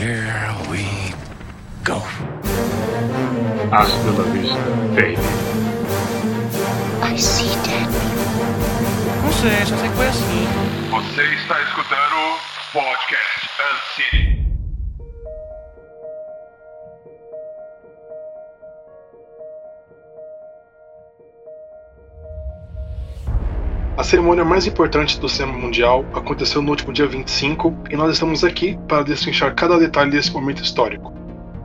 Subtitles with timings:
[0.00, 1.12] Here we
[1.84, 2.00] go.
[3.70, 4.56] Hasta la vista,
[4.96, 5.18] baby.
[7.02, 9.20] I see dead people.
[9.22, 10.48] Não sei, só sei que foi assim.
[10.90, 12.38] Você está escutando o
[12.72, 14.39] Podcast Uncity.
[24.00, 28.42] A cerimônia mais importante do cinema mundial aconteceu no último dia 25 e nós estamos
[28.42, 31.12] aqui para destrinchar cada detalhe desse momento histórico.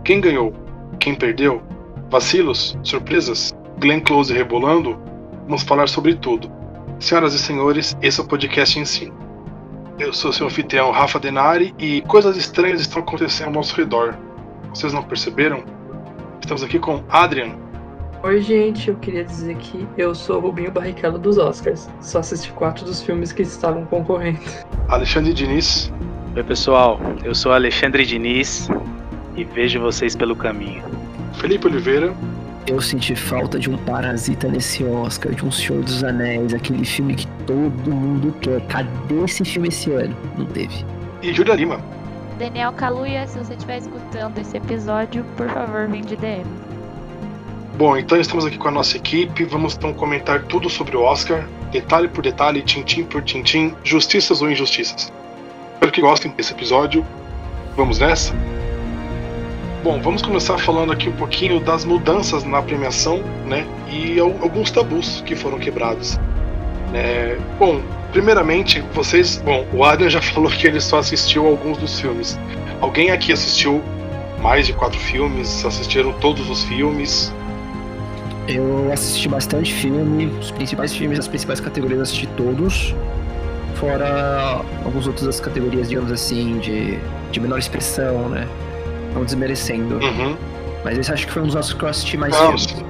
[0.03, 0.53] Quem ganhou?
[0.99, 1.63] Quem perdeu?
[2.09, 2.77] Vacilos?
[2.83, 3.53] Surpresas?
[3.79, 4.99] Glenn Close rebolando?
[5.45, 6.51] Vamos falar sobre tudo.
[6.99, 9.17] Senhoras e senhores, esse é o podcast Ensino.
[9.97, 14.13] Eu sou seu anfitrião Rafa Denari e coisas estranhas estão acontecendo ao nosso redor.
[14.71, 15.63] Vocês não perceberam?
[16.41, 17.64] Estamos aqui com Adrian.
[18.25, 21.87] Oi, gente, eu queria dizer que eu sou o Rubinho Barrichello dos Oscars.
[22.01, 24.39] Só assisti quatro dos filmes que estavam concorrendo.
[24.87, 25.93] Alexandre Diniz.
[26.35, 26.99] Oi, pessoal.
[27.23, 28.67] Eu sou Alexandre Diniz
[29.35, 30.81] e vejo vocês pelo caminho.
[31.35, 32.15] Felipe Oliveira.
[32.65, 37.13] Eu senti falta de um parasita nesse Oscar, de um Senhor dos Anéis, aquele filme
[37.13, 38.59] que todo mundo quer.
[38.61, 40.17] Cadê esse filme esse ano?
[40.35, 40.83] Não teve.
[41.21, 41.79] E Júlia Lima.
[42.39, 46.64] Daniel Kaluuya, se você estiver escutando esse episódio, por favor, vem de DM.
[47.77, 49.43] Bom, então estamos aqui com a nossa equipe.
[49.43, 54.49] Vamos então comentar tudo sobre o Oscar, detalhe por detalhe, tintim por tintim, justiças ou
[54.49, 55.11] injustiças.
[55.73, 57.05] Espero que gostem desse episódio.
[57.75, 58.33] Vamos nessa?
[59.83, 63.67] Bom, vamos começar falando aqui um pouquinho das mudanças na premiação, né?
[63.91, 66.17] E alguns tabus que foram quebrados.
[66.93, 67.81] É, bom,
[68.13, 69.35] primeiramente, vocês.
[69.43, 72.39] Bom, o Adrian já falou que ele só assistiu alguns dos filmes.
[72.79, 73.83] Alguém aqui assistiu
[74.41, 75.65] mais de quatro filmes?
[75.65, 77.33] Assistiram todos os filmes?
[78.47, 82.93] Eu assisti bastante filme, os principais filmes das principais categorias eu assisti todos.
[83.75, 86.97] Fora algumas outras categorias, digamos assim, de,
[87.31, 88.47] de menor expressão, né?
[89.13, 89.95] Não desmerecendo.
[89.95, 90.37] Uhum.
[90.83, 92.85] Mas esse acho que foi um dos Oscars que eu assisti mais Não, filmes.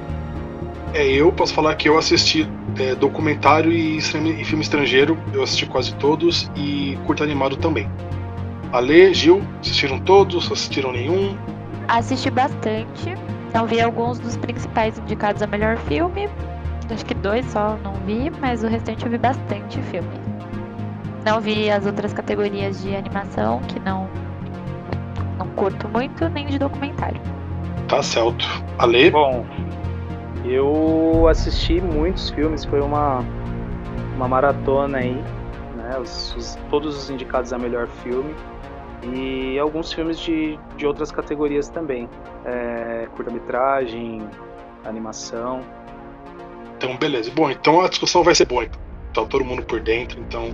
[0.93, 2.47] É, eu posso falar que eu assisti
[2.77, 4.01] é, documentário e, e,
[4.45, 7.89] filme estrangeiro, eu assisti quase todos, e curto animado também.
[8.71, 10.51] Ale, Gil, assistiram todos?
[10.51, 11.37] Assistiram nenhum?
[11.87, 13.15] Assisti bastante.
[13.55, 16.27] Não vi alguns dos principais indicados a melhor filme.
[16.93, 20.09] Acho que dois só não vi, mas o restante eu vi bastante filme.
[21.25, 24.09] Não vi as outras categorias de animação, que não
[25.37, 27.21] não curto muito, nem de documentário.
[27.87, 28.45] Tá certo.
[28.77, 29.09] Ale?
[29.09, 29.45] Bom,
[30.43, 33.23] eu assisti muitos filmes, foi uma,
[34.17, 35.23] uma maratona aí,
[35.77, 35.97] né?
[35.97, 38.35] Os, os, todos os indicados a melhor filme
[39.13, 42.09] e alguns filmes de, de outras categorias também.
[42.45, 44.27] É, curta-metragem,
[44.83, 45.61] animação.
[46.77, 47.31] Então, beleza.
[47.33, 48.63] Bom, então a discussão vai ser boa.
[48.63, 48.85] Então.
[49.15, 50.53] Tá todo mundo por dentro, então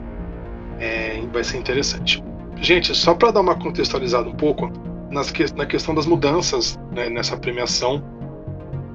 [0.79, 2.23] é, vai ser interessante.
[2.57, 4.71] Gente, só para dar uma contextualizada um pouco
[5.09, 8.03] nas que, na questão das mudanças né, nessa premiação,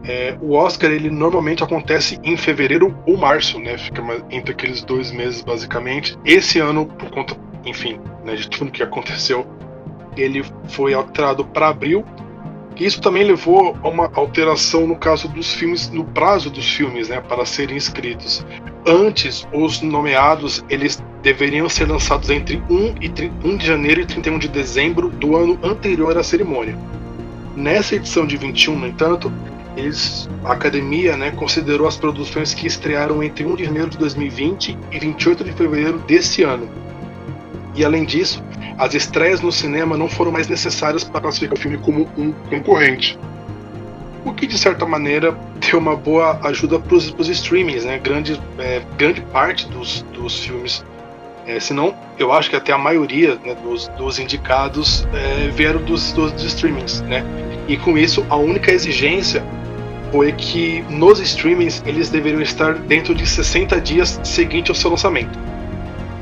[0.05, 3.77] é, o Oscar ele normalmente acontece em fevereiro ou março, né?
[3.77, 6.17] Fica entre aqueles dois meses basicamente.
[6.25, 9.47] Esse ano, por conta, enfim, né, de tudo que aconteceu,
[10.17, 12.05] ele foi alterado para abril.
[12.77, 17.21] Isso também levou a uma alteração no caso dos filmes, no prazo dos filmes, né,
[17.21, 18.47] para serem inscritos.
[18.87, 23.11] Antes, os nomeados eles deveriam ser lançados entre 1, e
[23.45, 26.79] 1 de janeiro e 31 de dezembro do ano anterior à cerimônia.
[27.57, 29.33] Nessa edição de 21, no entanto,
[29.77, 34.79] eles, a academia né, considerou as produções que estrearam entre 1 de janeiro de 2020
[34.93, 36.69] e 28 de fevereiro desse ano.
[37.77, 38.43] E além disso,
[38.79, 43.19] as estreias no cinema não foram mais necessárias para classificar o filme como um concorrente.
[44.25, 47.99] O que de certa maneira deu uma boa ajuda para os streamings, né?
[47.99, 50.85] Grande, é, grande parte dos, dos filmes
[51.47, 55.81] é, se não, eu acho que até a maioria né, dos, dos, indicados é, vieram
[55.81, 57.25] dos, dos, dos, streamings, né?
[57.69, 59.45] E com isso, a única exigência
[60.11, 65.39] foi que nos streamings eles deveriam estar dentro de 60 dias seguinte ao seu lançamento.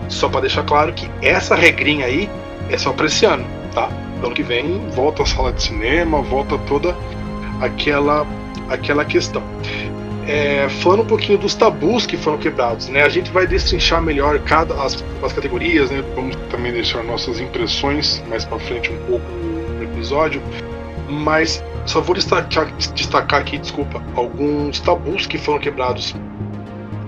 [0.09, 2.29] Só para deixar claro que essa regrinha aí
[2.71, 3.89] é só para esse ano, tá?
[4.23, 6.97] Ano que vem volta a sala de cinema, volta toda
[7.61, 8.27] aquela
[8.69, 9.43] aquela questão.
[10.27, 13.03] É, falando um pouquinho dos tabus que foram quebrados, né?
[13.03, 16.03] A gente vai destrinchar melhor cada as, as categorias, né?
[16.15, 20.41] Vamos também deixar nossas impressões mais para frente um pouco no episódio,
[21.09, 26.15] mas só vou destacar, destacar aqui, desculpa, alguns tabus que foram quebrados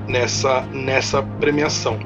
[0.07, 1.99] nessa nessa premiação.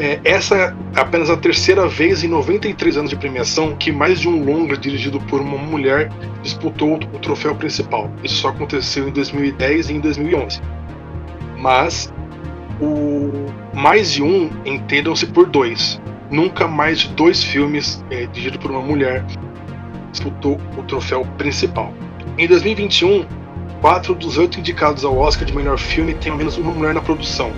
[0.00, 4.30] É, essa é apenas a terceira vez em 93 anos de premiação que mais de
[4.30, 6.10] um longa dirigido por uma mulher
[6.42, 8.10] disputou o troféu principal.
[8.24, 10.62] Isso só aconteceu em 2010 e em 2011.
[11.58, 12.10] Mas
[12.80, 13.30] o
[13.74, 16.00] mais de um entendam-se por dois.
[16.30, 19.22] Nunca mais de dois filmes é, dirigidos por uma mulher
[20.10, 21.92] disputou o troféu principal.
[22.38, 23.26] Em 2021,
[23.82, 27.02] quatro dos oito indicados ao Oscar de melhor filme têm ao menos uma mulher na
[27.02, 27.52] produção,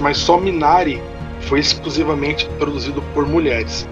[0.00, 0.98] mas só Minari
[1.44, 3.88] foi exclusivamente produzido por mulheres.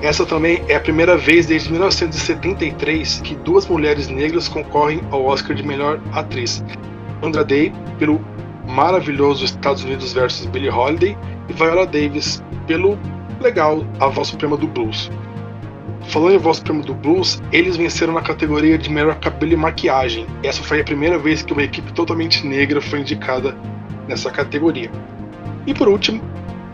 [0.00, 5.56] Essa também é a primeira vez desde 1973 que duas mulheres negras concorrem ao Oscar
[5.56, 6.62] de melhor atriz.
[7.20, 8.20] Sandra Day pelo
[8.68, 11.16] maravilhoso Estados Unidos versus Billie Holiday
[11.48, 12.96] e Viola Davis pelo
[13.40, 15.10] legal A Voz Suprema do Blues.
[16.08, 20.26] Falando em Voz Suprema do Blues, eles venceram na categoria de melhor cabelo e maquiagem.
[20.42, 23.56] Essa foi a primeira vez que uma equipe totalmente negra foi indicada
[24.06, 24.90] nessa categoria.
[25.66, 26.22] E por último,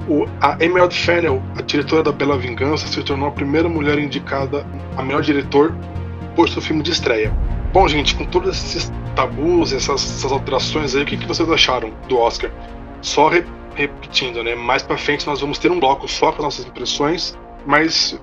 [0.08, 4.66] o, a Emerald Fennell, a diretora da Bela Vingança, se tornou a primeira mulher indicada
[4.96, 5.74] a melhor diretor
[6.34, 7.32] por seu filme de estreia.
[7.72, 11.92] Bom, gente, com todos esses tabus, essas, essas alterações aí, o que, que vocês acharam
[12.08, 12.50] do Oscar?
[13.00, 14.54] Só re, repetindo, né?
[14.54, 17.36] Mais pra frente nós vamos ter um bloco só com nossas impressões,
[17.66, 18.18] mas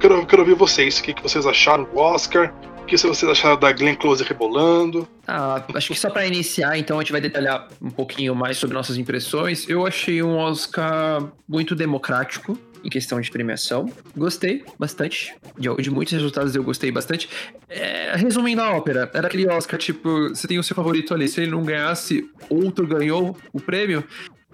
[0.00, 0.98] quero, quero ouvir vocês.
[0.98, 2.52] O que, que vocês acharam do Oscar?
[2.84, 5.08] O que vocês acharam da Glenn Close rebolando?
[5.26, 8.74] Ah, acho que só para iniciar, então a gente vai detalhar um pouquinho mais sobre
[8.74, 9.66] nossas impressões.
[9.66, 13.90] Eu achei um Oscar muito democrático em questão de premiação.
[14.14, 15.34] Gostei bastante.
[15.58, 17.26] De, de muitos resultados eu gostei bastante.
[17.70, 21.26] É, resumindo a ópera, era aquele Oscar, tipo, você tem o seu favorito ali.
[21.26, 24.04] Se ele não ganhasse, outro ganhou o prêmio.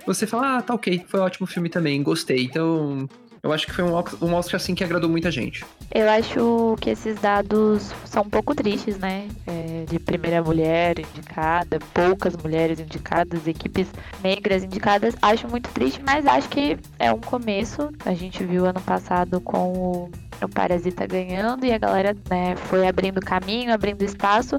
[0.06, 2.44] Você fala, ah, tá ok, foi um ótimo filme também, gostei.
[2.44, 3.08] Então,
[3.42, 5.64] eu acho que foi um, um Oscar assim que agradou muita gente.
[5.90, 9.28] Eu acho que esses dados são um pouco tristes, né?
[9.46, 13.88] É, de primeira mulher indicada, poucas mulheres indicadas, equipes
[14.22, 15.14] negras indicadas.
[15.22, 17.90] Acho muito triste, mas acho que é um começo.
[18.04, 20.10] A gente viu ano passado com o,
[20.42, 24.56] o Parasita ganhando e a galera né, foi abrindo caminho, abrindo espaço.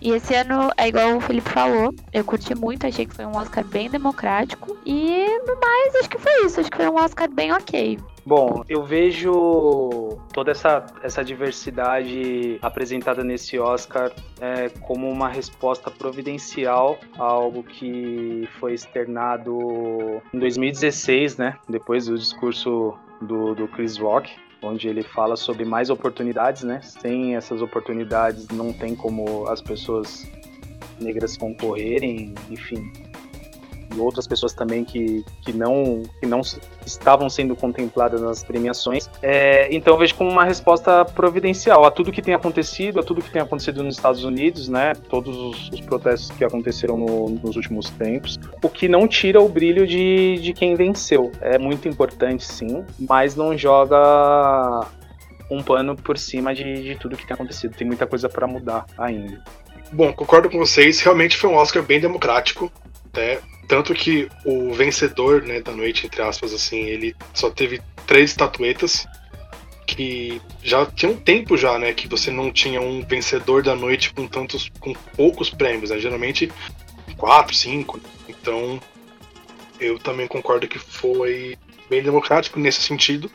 [0.00, 3.36] E esse ano, é igual o Felipe falou, eu curti muito, achei que foi um
[3.36, 4.76] Oscar bem democrático.
[4.86, 7.98] E no mais, acho que foi isso, acho que foi um Oscar bem ok.
[8.24, 16.98] Bom, eu vejo toda essa, essa diversidade apresentada nesse Oscar é, como uma resposta providencial
[17.18, 21.56] a algo que foi externado em 2016, né?
[21.68, 24.30] Depois do discurso do, do Chris Rock,
[24.62, 26.80] onde ele fala sobre mais oportunidades, né?
[26.82, 30.26] Sem essas oportunidades não tem como as pessoas
[31.00, 32.90] negras concorrerem, enfim,
[33.94, 36.40] e outras pessoas também que, que, não, que não
[36.84, 39.08] estavam sendo contempladas nas premiações.
[39.22, 43.22] É, então eu vejo como uma resposta providencial a tudo que tem acontecido, a tudo
[43.22, 44.92] que tem acontecido nos Estados Unidos, né?
[45.08, 48.38] Todos os, os protestos que aconteceram no, nos últimos tempos.
[48.62, 51.32] O que não tira o brilho de, de quem venceu.
[51.40, 54.86] É muito importante, sim, mas não joga
[55.50, 57.74] um pano por cima de, de tudo que tem acontecido.
[57.74, 59.42] Tem muita coisa para mudar ainda.
[59.92, 61.00] Bom, concordo com vocês.
[61.00, 62.70] Realmente foi um Oscar bem democrático.
[63.06, 68.30] Até tanto que o vencedor né, da noite, entre aspas, assim, ele só teve três
[68.30, 69.06] estatuetas.
[69.86, 71.94] Que já tinha um tempo já, né?
[71.94, 74.70] Que você não tinha um vencedor da noite com tantos.
[74.80, 75.98] com poucos prêmios, né?
[75.98, 76.52] Geralmente
[77.16, 77.98] quatro, cinco.
[78.28, 78.78] Então
[79.80, 81.56] eu também concordo que foi
[81.88, 83.30] bem democrático nesse sentido.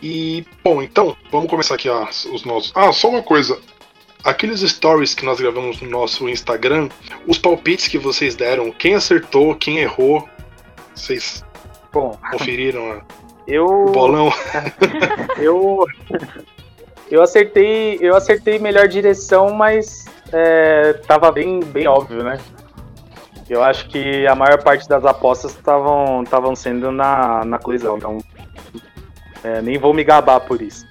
[0.00, 2.72] E, bom, então, vamos começar aqui os nossos.
[2.74, 3.60] Ah, só uma coisa
[4.24, 6.88] aqueles stories que nós gravamos no nosso Instagram,
[7.26, 10.28] os palpites que vocês deram, quem acertou, quem errou,
[10.94, 11.44] vocês
[11.92, 13.02] Bom, conferiram
[13.46, 14.32] eu, o bolão?
[15.38, 15.86] eu
[17.10, 22.38] eu acertei, eu acertei melhor direção, mas é, tava bem, bem óbvio, né?
[23.48, 28.18] Eu acho que a maior parte das apostas estavam estavam sendo na, na colisão, então
[29.42, 30.86] é, nem vou me gabar por isso.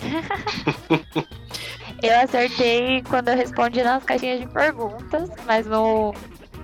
[2.02, 6.14] Eu acertei quando eu respondi nas caixinhas de perguntas, mas no,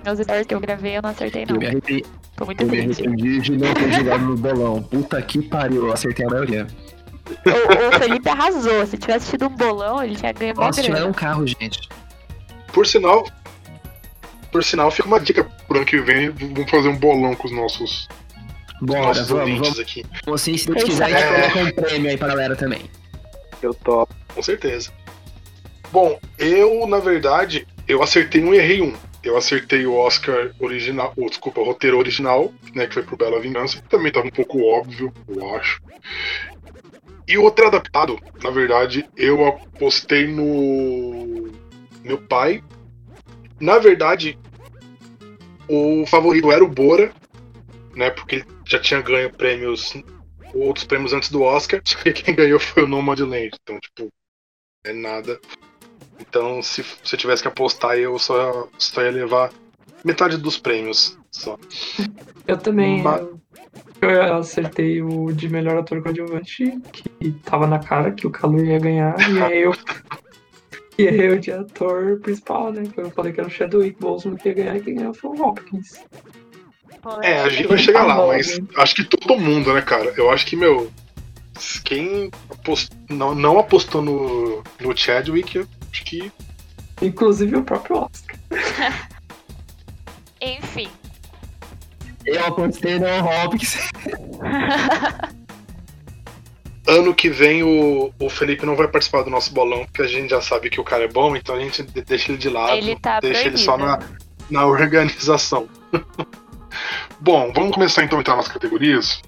[0.05, 1.55] nos stories que eu gravei eu não acertei não.
[1.55, 3.07] Eu me arrependi, Tô muito eu me triste.
[3.07, 4.83] arrependi de não ter jogado no bolão.
[4.83, 6.67] Puta que pariu, eu acertei a maioria.
[7.45, 8.85] O, o Felipe arrasou.
[8.85, 11.09] Se tivesse tido um bolão, ele tinha ganho Nossa, tiveram grana.
[11.09, 11.89] um carro, gente.
[12.71, 13.25] Por sinal,
[14.51, 17.53] por sinal, fica uma dica pro ano que vem, vamos fazer um bolão com os
[17.53, 18.07] nossos,
[18.81, 19.79] Bora, nossos vamos, vamos.
[19.79, 20.03] aqui.
[20.25, 21.49] Vocês, se Deus quiser, a gente É.
[21.51, 22.81] coloca um prêmio aí pra galera também.
[23.61, 24.13] Eu topo.
[24.33, 24.91] Com certeza.
[25.93, 28.95] Bom, eu, na verdade, eu acertei um e errei um.
[29.23, 33.39] Eu acertei o Oscar original, oh, desculpa, o roteiro original, né, que foi pro Bela
[33.39, 35.79] Vingança, que também tava um pouco óbvio, eu acho.
[37.27, 41.51] E o roteiro adaptado, na verdade, eu apostei no
[42.03, 42.63] meu pai.
[43.59, 44.35] Na verdade,
[45.69, 47.13] o favorito era o Bora,
[47.95, 49.93] né, porque ele já tinha ganho prêmios,
[50.55, 54.11] outros prêmios antes do Oscar, só que quem ganhou foi o Nomadland, então, tipo,
[54.83, 55.39] é nada.
[56.19, 59.51] Então, se, se eu tivesse que apostar, eu só, só ia levar
[60.03, 61.17] metade dos prêmios.
[61.31, 61.57] Só.
[62.47, 63.03] Eu também.
[63.03, 63.39] Eu-
[64.01, 68.77] Eu acertei o de melhor ator coadjuvante, que tava na cara que o Calor ia
[68.79, 69.73] ganhar, e aí eu.
[70.95, 72.83] E aí eu de ator principal, né?
[72.83, 75.31] Que eu falei que era o Chadwick Boseman que ia ganhar, e quem ganhou foi
[75.31, 75.99] o Hopkins.
[77.23, 80.13] É, a gente vai chegar lá, mas acho que todo mundo, né, cara?
[80.15, 80.91] Eu acho que, meu.
[81.83, 82.91] Quem apost...
[83.09, 86.31] não, não apostou no, no Chadwick, acho que.
[87.01, 88.35] Inclusive o próprio Oscar.
[90.41, 90.89] Enfim.
[92.25, 93.77] Eu apostei no Hopkins.
[96.85, 100.31] Ano que vem o, o Felipe não vai participar do nosso bolão, porque a gente
[100.31, 102.73] já sabe que o cara é bom, então a gente de- deixa ele de lado.
[102.73, 104.19] Ele tá deixa ele só na, proibido.
[104.49, 105.69] na organização.
[107.21, 109.21] Bom, vamos começar então a entrar nas categorias.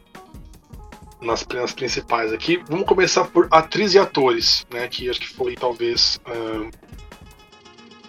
[1.22, 2.62] Nas, nas principais aqui.
[2.70, 4.88] Vamos começar por atriz e atores, né?
[4.88, 6.20] Que acho que foi talvez.
[6.28, 6.70] ahn,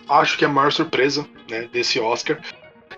[0.08, 2.38] acho que a maior surpresa né, desse Oscar.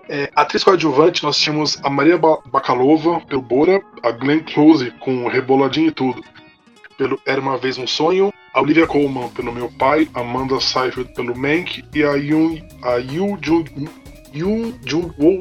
[0.07, 5.27] É, atriz coadjuvante, nós tínhamos a Maria Ba- Bakalova pelo Bora, a Glenn Close com
[5.27, 6.23] Reboladinho e Tudo,
[6.97, 11.37] pelo Era Uma Vez Um Sonho, a Olivia Colman pelo Meu Pai, Amanda Seyfried pelo
[11.37, 13.37] Mank e a Yoon, a Yoo
[14.83, 15.39] Jung-woo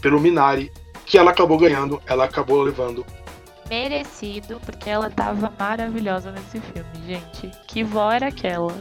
[0.00, 0.72] pelo Minari,
[1.04, 3.04] que ela acabou ganhando, ela acabou levando.
[3.68, 7.50] Merecido, porque ela tava maravilhosa nesse filme, gente.
[7.66, 8.74] Que vó era aquela?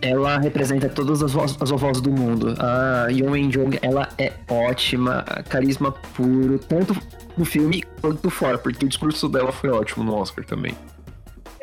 [0.00, 2.54] Ela representa todas as vozes, as vozes do mundo.
[2.58, 6.96] A Yeon Jong, ela é ótima, carisma puro, tanto
[7.36, 10.76] no filme quanto fora, porque o discurso dela foi ótimo no Oscar também.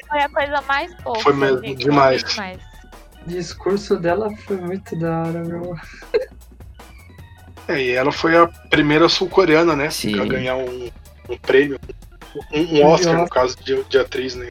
[0.10, 1.22] Foi a coisa mais fofa.
[1.22, 1.80] Foi mesmo, gente.
[1.80, 2.24] demais.
[2.24, 2.60] demais.
[3.26, 5.76] O discurso dela foi muito da hora, meu.
[7.68, 9.90] É, e ela foi a primeira sul-coreana, né?
[9.90, 10.20] Sim.
[10.20, 10.90] A ganhar um,
[11.30, 11.80] um prêmio,
[12.54, 14.50] um, um Oscar, no caso de, de atriz, né?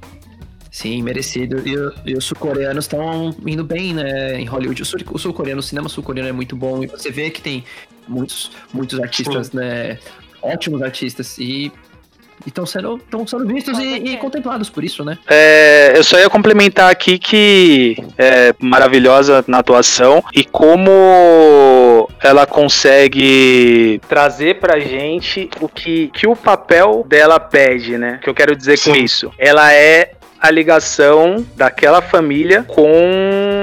[0.70, 1.62] Sim, merecido.
[1.68, 4.80] E, e os sul-coreanos estão indo bem, né, em Hollywood.
[4.82, 6.82] O sul- o sul-coreano, o cinema sul-coreano é muito bom.
[6.82, 7.62] E você vê que tem
[8.08, 9.98] muitos, muitos artistas, né,
[10.40, 11.36] ótimos artistas.
[11.38, 11.70] E
[12.48, 15.18] estão sendo, tão sendo vistos Com e, e contemplados por isso, né?
[15.28, 20.90] É, eu só ia complementar aqui que é maravilhosa na atuação e como
[22.22, 28.18] ela consegue trazer pra gente o que, que o papel dela pede, né?
[28.20, 29.04] O que eu quero dizer com Sim.
[29.04, 29.32] isso?
[29.38, 32.92] Ela é a ligação daquela família com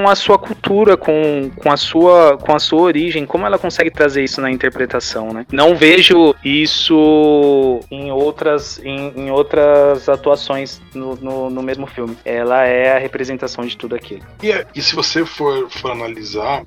[0.08, 4.24] a sua cultura, com, com, a sua, com a sua origem, como ela consegue trazer
[4.24, 5.46] isso na interpretação, né?
[5.52, 12.18] Não vejo isso em outras, em, em outras atuações no, no, no mesmo filme.
[12.24, 14.22] Ela é a representação de tudo aquilo.
[14.42, 16.64] E, é- e se você for, for analisar,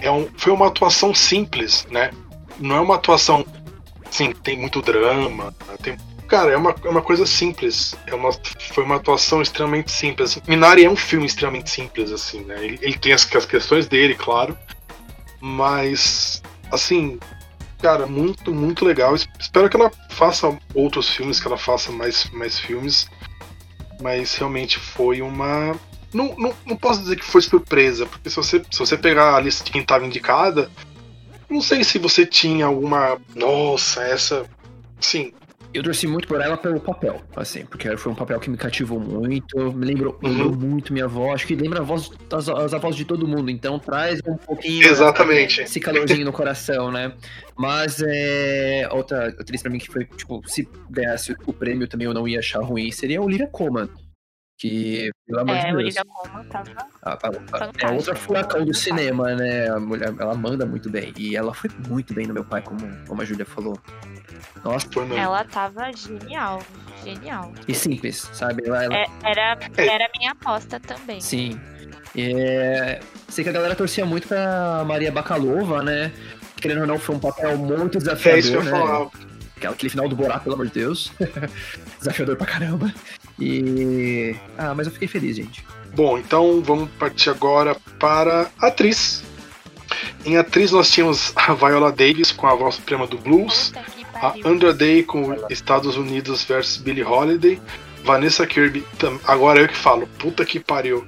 [0.00, 2.10] é um, foi uma atuação simples, né?
[2.58, 3.44] Não é uma atuação.
[4.10, 5.54] Sim, tem muito drama.
[5.82, 5.96] Tem,
[6.28, 7.94] cara, é uma, é uma coisa simples.
[8.06, 8.30] É uma,
[8.72, 10.40] foi uma atuação extremamente simples.
[10.46, 12.64] Minari é um filme extremamente simples, assim, né?
[12.64, 14.56] Ele, ele tem as, as questões dele, claro.
[15.40, 17.18] Mas, assim,
[17.80, 19.14] cara, muito, muito legal.
[19.14, 23.08] Es- Espero que ela faça outros filmes, que ela faça mais, mais filmes.
[24.00, 25.74] Mas realmente foi uma,
[26.14, 29.40] não, não, não posso dizer que foi surpresa, porque se você, se você pegar a
[29.40, 30.70] lista de quem estava indicada,
[31.50, 33.18] não sei se você tinha alguma.
[33.34, 34.46] Nossa, essa.
[35.00, 35.32] Sim,
[35.74, 38.98] Eu torci muito por ela pelo papel, assim, porque foi um papel que me cativou
[38.98, 42.96] muito, me lembrou, lembrou muito minha avó, acho que lembra a voz, as, as avós
[42.96, 45.60] de todo mundo, então traz um pouquinho exatamente.
[45.60, 47.12] esse calorzinho no coração, né?
[47.54, 52.14] Mas é, outra atriz pra mim que foi, tipo, se ganhasse o prêmio também eu
[52.14, 53.88] não ia achar ruim, seria a Olivia Colman.
[54.60, 56.70] Que, pelo amor É, de Deus, Olivia Colman tava.
[57.02, 59.68] a- a- a- é outra furacão do cinema, né?
[59.70, 61.12] A mulher, ela manda muito bem.
[61.16, 63.78] E ela foi muito bem no meu pai, como, como a Júlia falou.
[64.64, 65.22] Nossa, Foi mesmo.
[65.22, 66.62] Ela tava genial.
[67.04, 67.52] Genial.
[67.66, 68.64] e simples, sabe?
[68.66, 69.86] Ela, ela- É, era, É.
[69.86, 71.20] era minha aposta também.
[71.20, 71.58] Sim.
[72.16, 76.12] É, sei que a galera torcia muito pra Maria Bakalova, né?
[76.56, 78.70] Querendo ou não, foi um papel muito desafiador, É isso que eu né?
[79.56, 81.12] Aquela- Aquele final do Borá, pelo amor de Deus.
[81.98, 82.92] desafiador pra caramba.
[83.40, 84.36] E...
[84.56, 85.64] Ah, mas eu fiquei feliz, gente.
[85.94, 89.22] Bom, então vamos partir agora para atriz.
[90.24, 94.04] Em atriz nós tínhamos a Viola Davis com a voz suprema do blues, Puta que
[94.20, 94.34] a.
[94.44, 97.60] Andra Day com Estados Unidos versus Billie Holiday,
[98.04, 98.84] Vanessa Kirby,
[99.24, 101.06] agora eu que falo, puta que pariu,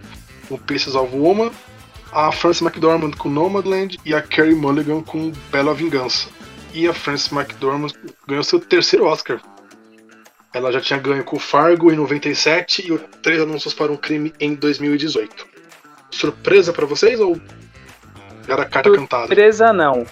[0.49, 1.51] com Pieces of Woman,
[2.13, 6.29] a Frances McDormand com Nomadland e a Carey Mulligan com Bela Vingança.
[6.73, 7.91] E a Frances McDormand
[8.27, 9.41] ganhou seu terceiro Oscar.
[10.53, 14.33] Ela já tinha ganho com Fargo em 97 e o Três Anúncios para um Crime
[14.41, 15.47] em 2018.
[16.11, 17.41] Surpresa pra vocês ou
[18.49, 19.27] era carta cantada?
[19.27, 20.05] Surpresa não.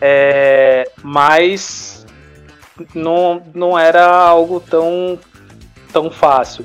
[0.00, 1.97] É, mas
[2.94, 5.18] não, não era algo tão,
[5.92, 6.64] tão fácil.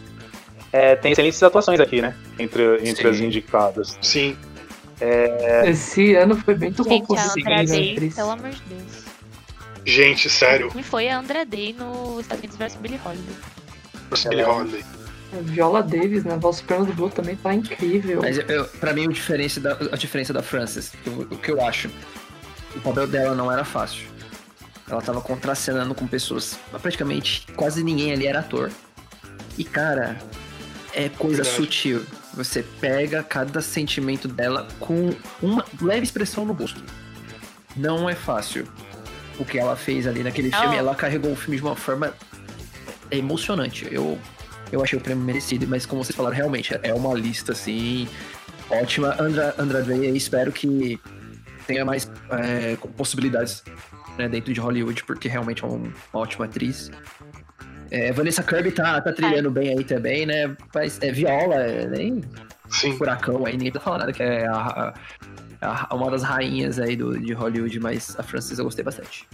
[0.72, 2.16] É, tem excelentes atuações aqui, né?
[2.40, 3.10] Entre, entre Sim.
[3.10, 3.98] as indicadas.
[4.02, 4.36] Sim,
[5.66, 8.16] Esse ano foi bem muito bom Gente, a atriz.
[8.16, 9.04] pelo amor de Deus.
[9.86, 10.72] Gente, sério.
[10.76, 13.36] E foi a Andra Day no Estados Unidos vs Billie Holiday.
[14.10, 14.84] Bruce Billy Holiday.
[15.34, 16.38] A Viola Davis, né?
[16.40, 18.22] Voz suprema do Blue também tá incrível.
[18.22, 21.64] Mas eu, pra mim, a diferença da, a diferença da Frances, o, o que eu
[21.66, 21.90] acho,
[22.76, 24.08] o papel dela não era fácil.
[24.90, 28.70] Ela tava contracenando com pessoas, praticamente quase ninguém ali era ator.
[29.58, 30.18] E cara,
[30.94, 31.64] é coisa Verdade.
[31.64, 32.06] sutil.
[32.34, 36.84] Você pega cada sentimento dela com uma leve expressão no rosto.
[37.76, 38.68] Não é fácil.
[39.40, 40.60] O que ela fez ali naquele Não.
[40.60, 42.14] filme, ela carregou o filme de uma forma
[43.10, 43.88] emocionante.
[43.92, 44.20] Eu,
[44.72, 48.08] eu achei o prêmio merecido, mas como vocês falaram, realmente é uma lista assim
[48.70, 49.16] ótima.
[49.20, 51.00] Andra, Andra Day, espero que
[51.66, 53.64] tenha mais é, possibilidades
[54.18, 56.92] né, dentro de Hollywood, porque realmente é um- uma ótima atriz.
[57.92, 60.56] É, Vanessa Kirby tá, tá trilhando bem aí também, né?
[60.74, 62.22] Mas é viola, é nem
[62.70, 62.98] Sim.
[62.98, 64.94] furacão aí, ninguém tá falando nada, que é a-
[65.62, 69.28] a- a- uma das rainhas aí do, de Hollywood, mas a Frances eu gostei bastante.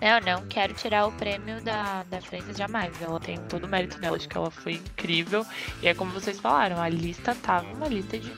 [0.00, 2.92] Eu não quero tirar o prêmio da, da Frances jamais.
[3.02, 4.16] Ela tem todo o mérito dela.
[4.16, 5.44] Acho que ela foi incrível.
[5.82, 8.32] E é como vocês falaram, a lista tava uma lista de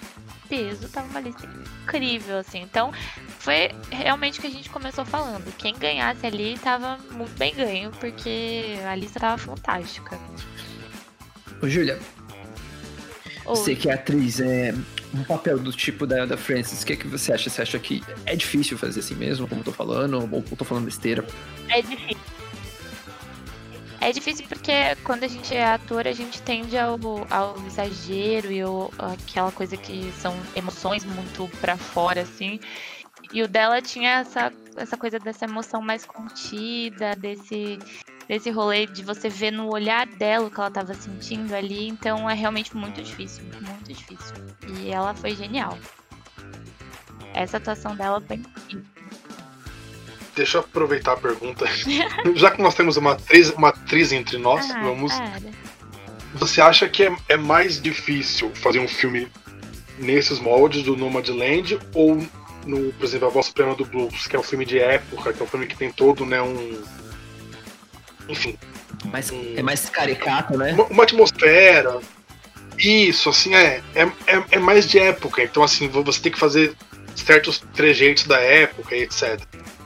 [0.49, 1.47] peso, tava uma lista
[1.85, 2.63] incrível, assim.
[2.63, 2.93] Então,
[3.39, 5.55] foi realmente o que a gente começou falando.
[5.57, 10.19] Quem ganhasse ali tava muito bem ganho, porque a lista tava fantástica.
[11.63, 11.99] Ô, Júlia,
[13.45, 14.75] você que é atriz, é
[15.15, 17.51] um papel do tipo da, da Frances, o que, que você acha?
[17.51, 20.65] Você acha que é difícil fazer assim mesmo, como eu tô falando, ou eu tô
[20.65, 21.27] falando besteira?
[21.69, 22.19] É difícil.
[24.01, 24.73] É difícil porque
[25.05, 26.99] quando a gente é ator, a gente tende ao,
[27.29, 32.59] ao exagero e ao, aquela coisa que são emoções muito pra fora, assim.
[33.33, 37.79] E o dela tinha essa, essa coisa dessa emoção mais contida, desse,
[38.31, 41.89] desse rolê de você ver no olhar dela o que ela tava sentindo ali.
[41.89, 44.37] Então é realmente muito difícil, muito difícil.
[44.79, 45.77] E ela foi genial.
[47.35, 48.85] Essa atuação dela foi incrível.
[50.37, 51.67] Deixa eu aproveitar a pergunta.
[52.37, 55.13] Já que nós temos uma atriz, uma atriz entre nós, Ah, vamos.
[55.13, 55.51] cara.
[56.35, 59.27] Você acha que é, é mais difícil fazer um filme
[59.99, 62.25] nesses moldes do Nomadland ou
[62.65, 65.41] no, por exemplo, A Voz Suprema do Blues, que é um filme de época, que
[65.41, 66.81] é um filme que tem todo, né, um.
[68.31, 68.57] Enfim,
[69.05, 69.55] Mas Hum.
[69.57, 70.73] é mais caricato, né?
[70.73, 72.01] uma, uma atmosfera.
[72.79, 75.43] Isso, assim, é, é, é, é mais de época.
[75.43, 76.75] Então, assim, você tem que fazer
[77.15, 79.41] certos trejeitos da época e etc.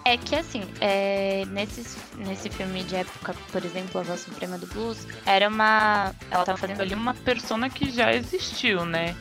[0.07, 4.66] É que assim, é, nesses, nesse filme de época, por exemplo, A Voz Suprema do
[4.66, 6.14] Blues, era uma.
[6.30, 9.16] Ela tava fazendo ali uma persona que já existiu, né?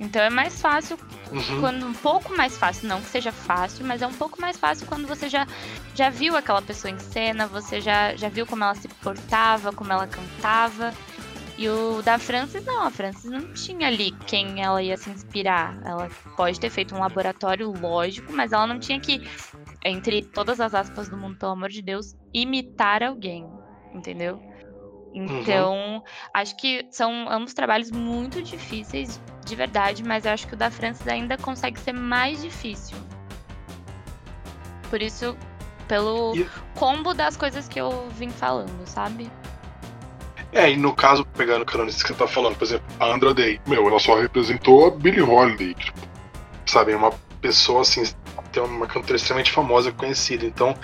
[0.00, 0.98] Então é mais fácil
[1.30, 1.60] Uhum.
[1.60, 4.86] quando um pouco mais fácil, não que seja fácil, mas é um pouco mais fácil
[4.86, 5.46] quando você já,
[5.94, 9.92] já viu aquela pessoa em cena, você já, já viu como ela se portava, como
[9.92, 10.94] ela cantava.
[11.58, 15.76] E o da Francis, não, a Francis não tinha ali quem ela ia se inspirar.
[15.84, 19.28] Ela pode ter feito um laboratório lógico, mas ela não tinha que,
[19.84, 23.44] entre todas as aspas do mundo, pelo amor de Deus, imitar alguém,
[23.92, 24.40] entendeu?
[25.18, 30.56] Então, acho que são ambos trabalhos muito difíceis de verdade, mas eu acho que o
[30.56, 32.96] da Francis ainda consegue ser mais difícil.
[34.88, 35.36] Por isso,
[35.88, 39.30] pelo E- combo das coisas que eu vim falando, sabe?
[40.52, 43.34] É, e no caso, pegando o disso que você tá falando, por exemplo, a Andra
[43.34, 46.00] Day, meu, ela só representou a Billie Holiday, tipo,
[46.64, 48.02] sabe, é uma pessoa assim,
[48.52, 50.74] tem uma cantora extremamente famosa, conhecida, então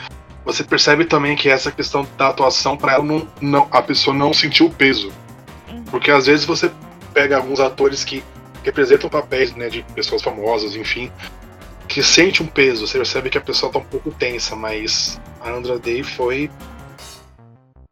[0.44, 4.32] você percebe também que essa questão da atuação pra ela não, não a pessoa não
[4.32, 5.12] sentiu o peso.
[5.68, 5.84] Uhum.
[5.84, 6.70] Porque às vezes você
[7.12, 8.22] pega alguns atores que
[8.62, 11.10] representam papéis, né, de pessoas famosas, enfim,
[11.88, 15.50] que sente um peso, você percebe que a pessoa tá um pouco tensa, mas a
[15.50, 16.50] Andra Day foi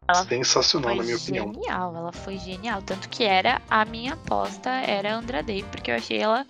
[0.07, 1.53] Ela sensacional, foi na minha opinião.
[1.53, 2.81] genial, ela foi genial.
[2.81, 6.45] Tanto que era a minha aposta, era a Andra Day, porque eu achei ela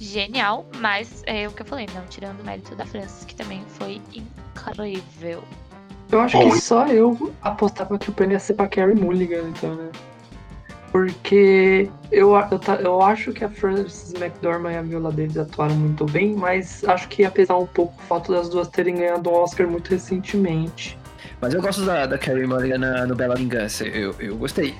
[0.00, 3.62] genial, mas é o que eu falei, não tirando o mérito da Francis, que também
[3.78, 5.42] foi incrível.
[6.10, 9.48] Eu acho Bom, que só eu apostava que o prêmio ia ser pra Carrie Mulligan,
[9.48, 9.90] então, né?
[10.92, 16.06] Porque eu, eu, eu acho que a Frances McDormand e a Viola Davis atuaram muito
[16.06, 19.34] bem, mas acho que ia pesar um pouco o fato das duas terem ganhado um
[19.34, 20.98] Oscar muito recentemente.
[21.40, 23.84] Mas eu gosto da, da Carrie Mulligan na- no Bela Vingança.
[23.84, 24.74] Eu, eu gostei.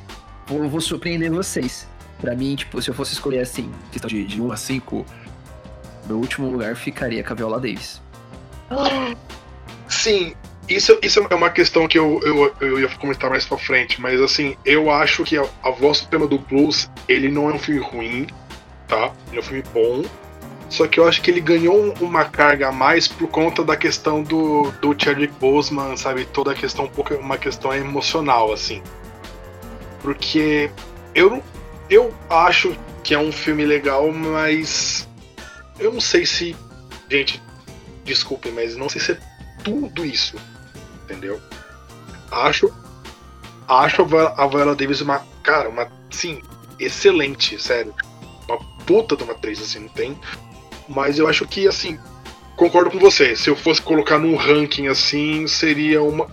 [0.47, 1.87] Vou, vou surpreender vocês.
[2.21, 5.05] Pra mim, tipo, se eu fosse escolher assim, questão de, de 1 a 5,
[6.07, 8.01] meu último lugar ficaria com a Viola Davis.
[9.89, 10.35] Sim,
[10.69, 14.21] isso, isso é uma questão que eu, eu, eu ia comentar mais pra frente, mas
[14.21, 17.81] assim, eu acho que a, a Voz Suprema do Blues, ele não é um filme
[17.81, 18.27] ruim,
[18.89, 19.13] tá?
[19.29, 20.03] Ele é um filme bom.
[20.69, 23.77] Só que eu acho que ele ganhou um- uma carga a mais por conta da
[23.77, 26.25] questão do, do Chadwick Boseman, sabe?
[26.25, 28.83] Toda a questão, um pouco uma questão emocional, assim.
[30.03, 30.69] Porque
[31.15, 31.41] eu,
[31.91, 35.09] eu acho que é um filme legal, mas
[35.79, 36.57] eu não sei se.
[37.11, 37.43] Gente,
[38.05, 39.19] desculpem, mas não sei se é
[39.63, 40.37] tudo isso.
[41.05, 41.41] Entendeu?
[42.31, 42.73] Acho.
[43.69, 45.25] Acho a Vi- a Viola Davis uma.
[45.43, 45.89] Cara, uma.
[46.11, 46.41] Sim,
[46.79, 47.95] excelente, sério.
[48.49, 50.19] Uma puta de uma atriz, assim, não tem.
[50.89, 51.99] Mas eu acho que, assim.
[52.57, 53.37] Concordo com você.
[53.37, 56.27] Se eu fosse colocar num ranking assim, seria uma.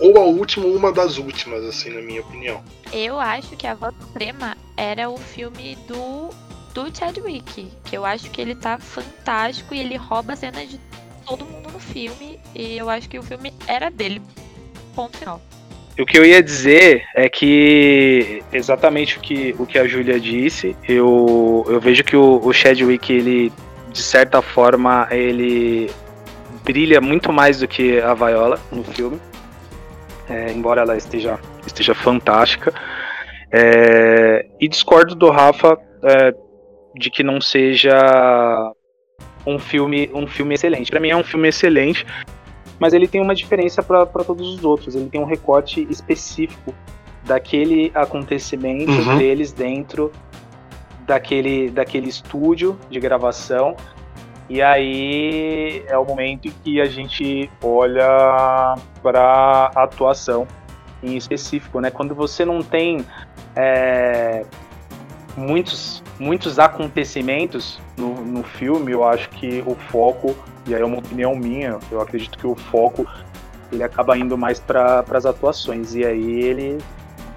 [0.00, 2.62] Ou a última ou uma das últimas, assim, na minha opinião.
[2.92, 6.30] Eu acho que a voz suprema era o filme do,
[6.74, 7.68] do Chadwick.
[7.84, 10.80] Que eu acho que ele tá fantástico e ele rouba a cena de
[11.26, 12.40] todo mundo no filme.
[12.54, 14.22] E eu acho que o filme era dele.
[14.94, 15.40] Ponto final.
[15.98, 20.74] O que eu ia dizer é que exatamente o que, o que a Júlia disse,
[20.88, 23.52] eu, eu vejo que o, o Chadwick, ele,
[23.92, 25.90] de certa forma, ele
[26.64, 29.20] brilha muito mais do que a Viola no filme.
[30.30, 32.72] É, embora ela esteja, esteja fantástica.
[33.52, 36.32] É, e discordo do Rafa é,
[36.94, 38.72] de que não seja
[39.46, 40.90] um filme, um filme excelente.
[40.90, 42.06] Para mim é um filme excelente,
[42.78, 44.94] mas ele tem uma diferença para todos os outros.
[44.94, 46.72] Ele tem um recorte específico
[47.24, 49.18] daquele acontecimento Uhum.
[49.18, 50.10] deles dentro
[51.06, 53.76] daquele, daquele estúdio de gravação.
[54.50, 60.44] E aí é o momento em que a gente olha para a atuação
[61.00, 61.88] em específico, né?
[61.88, 63.06] Quando você não tem
[63.54, 64.44] é,
[65.36, 70.34] muitos, muitos acontecimentos no, no filme, eu acho que o foco,
[70.66, 73.06] e aí é uma opinião minha, eu acredito que o foco
[73.70, 76.78] ele acaba indo mais para as atuações, e aí ele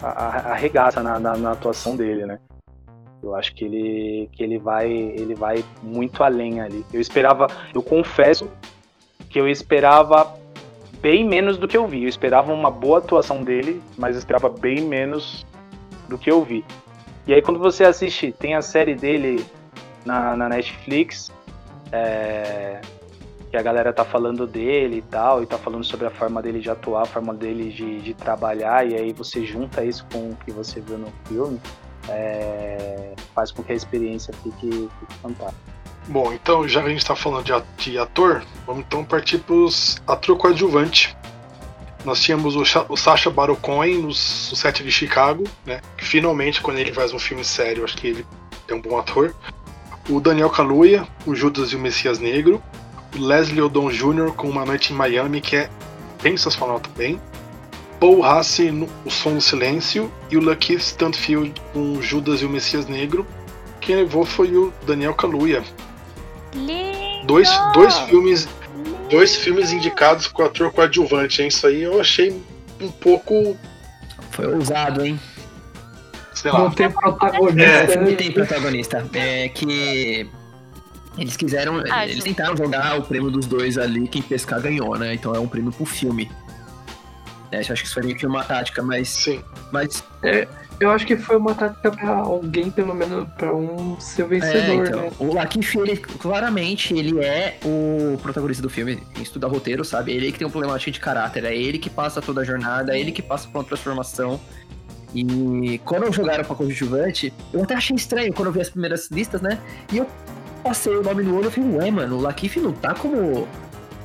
[0.01, 2.39] arregaça na, na, na atuação dele, né?
[3.23, 6.85] Eu acho que ele, que ele vai ele vai muito além ali.
[6.93, 8.49] Eu esperava, eu confesso
[9.29, 10.37] que eu esperava
[11.01, 12.03] bem menos do que eu vi.
[12.03, 15.45] Eu esperava uma boa atuação dele, mas esperava bem menos
[16.09, 16.65] do que eu vi.
[17.25, 19.45] E aí quando você assiste, tem a série dele
[20.05, 21.31] na, na Netflix,
[21.91, 22.81] é,
[23.49, 26.59] que a galera tá falando dele e tal, e tá falando sobre a forma dele
[26.59, 30.35] de atuar, a forma dele de, de trabalhar, e aí você junta isso com o
[30.43, 31.61] que você viu no filme,
[32.09, 35.73] é, faz com que a experiência fique, fique fantástica.
[36.07, 37.53] Bom, então, já que a gente tá falando de,
[37.97, 41.15] ator, vamos então partir pros ator coadjuvante.
[42.03, 45.79] Nós tínhamos o, Cha- o Sacha Baron no, set de Chicago, né?
[45.97, 48.25] Que finalmente, quando ele faz um filme sério, acho que ele
[48.67, 49.33] é um bom ator.
[50.09, 52.61] O Daniel Kaluuya, o Judas e o Messias Negro.
[53.15, 54.33] O Leslie Odom Jr.
[54.35, 55.69] com Uma Noite em Miami, que é
[56.21, 57.21] sensacional também.
[58.03, 60.11] Paul Hassi no O Som do Silêncio.
[60.29, 63.25] E o Lakeith Stanfield com Judas e o Messias Negro.
[63.79, 65.63] Quem levou foi o Daniel Kaluuya.
[66.53, 67.25] Lindo!
[67.25, 68.49] Dois, dois filmes
[69.09, 71.47] dois filmes indicados com ator coadjuvante, hein?
[71.47, 72.43] Isso aí eu achei
[72.81, 73.55] um pouco,
[74.31, 75.17] Foi ousado, hein?
[76.33, 76.71] sei Não lá.
[76.71, 77.63] tem protagonista.
[77.63, 78.15] É, O filme né?
[78.17, 79.09] tem protagonista.
[79.13, 80.29] É que
[81.17, 81.81] eles quiseram.
[81.89, 82.33] Ah, eles sim.
[82.33, 85.13] tentaram jogar o prêmio dos dois ali, quem pescar ganhou, né?
[85.13, 86.29] Então é um prêmio pro filme.
[87.53, 89.09] É, eu acho que isso foi meio que uma tática, mas.
[89.09, 89.41] Sim.
[89.71, 90.03] Mas.
[90.79, 94.87] Eu acho que foi uma tática pra alguém, pelo menos, pra um ser É, vencedor,
[94.87, 95.11] então, né?
[95.19, 99.01] o Lakeith, ele claramente ele é o protagonista do filme.
[99.17, 100.11] Em estudar roteiro, sabe?
[100.11, 101.45] Ele que tem um problemática de caráter.
[101.45, 104.39] É ele que passa toda a jornada, é ele que passa por uma transformação.
[105.13, 109.41] E quando jogaram pra coadjuvante, eu até achei estranho quando eu vi as primeiras listas,
[109.41, 109.59] né?
[109.91, 110.07] E eu
[110.63, 113.47] passei o nome no olho e falei, ué, mano, o Lakeith não tá como,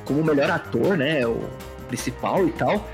[0.05, 1.25] como o melhor ator, né?
[1.25, 1.49] O
[1.87, 2.87] principal e tal.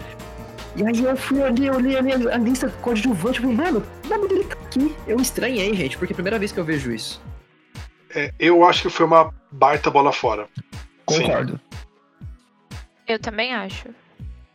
[0.75, 4.07] E aí eu fui ali, eu olhei ali a lista coadjuvante e falei, mano, o
[4.07, 4.95] nome dele tá aqui.
[5.07, 7.21] Eu estranhei, gente, porque é a primeira vez que eu vejo isso.
[8.13, 10.47] É, eu acho que foi uma baita bola fora.
[11.09, 11.21] Sim.
[11.23, 11.59] Concordo.
[13.07, 13.87] Eu também acho.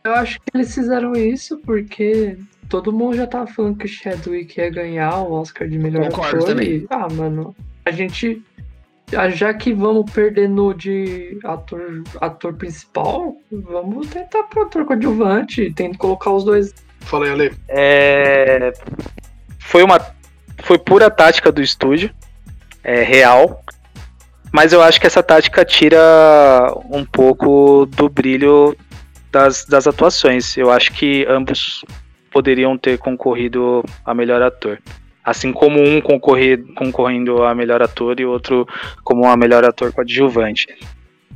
[0.03, 2.37] Eu acho que eles fizeram isso porque
[2.69, 6.37] todo mundo já tava falando que o Chadwick ia ganhar o Oscar de melhor Concordo
[6.37, 6.47] ator.
[6.47, 6.69] também.
[6.69, 7.55] E, ah, mano,
[7.85, 8.43] a gente.
[9.15, 15.71] Ah, Já que vamos perder no de ator, ator principal, vamos tentar pro ator coadjuvante.
[15.73, 16.73] Tenta colocar os dois.
[17.01, 17.53] Fala aí, Ale.
[17.67, 18.73] É,
[19.59, 19.99] foi uma
[20.63, 22.11] foi pura tática do estúdio,
[22.83, 23.63] é real.
[24.51, 25.97] Mas eu acho que essa tática tira
[26.89, 28.75] um pouco do brilho
[29.31, 30.57] das, das atuações.
[30.57, 31.85] Eu acho que ambos
[32.31, 34.77] poderiam ter concorrido a melhor ator.
[35.23, 38.67] Assim como um concorrer, concorrendo a melhor ator e outro
[39.03, 40.67] como a melhor ator coadjuvante.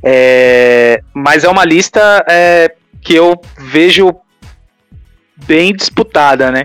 [0.02, 4.14] É, mas é uma lista é, que eu vejo
[5.46, 6.64] bem disputada, né?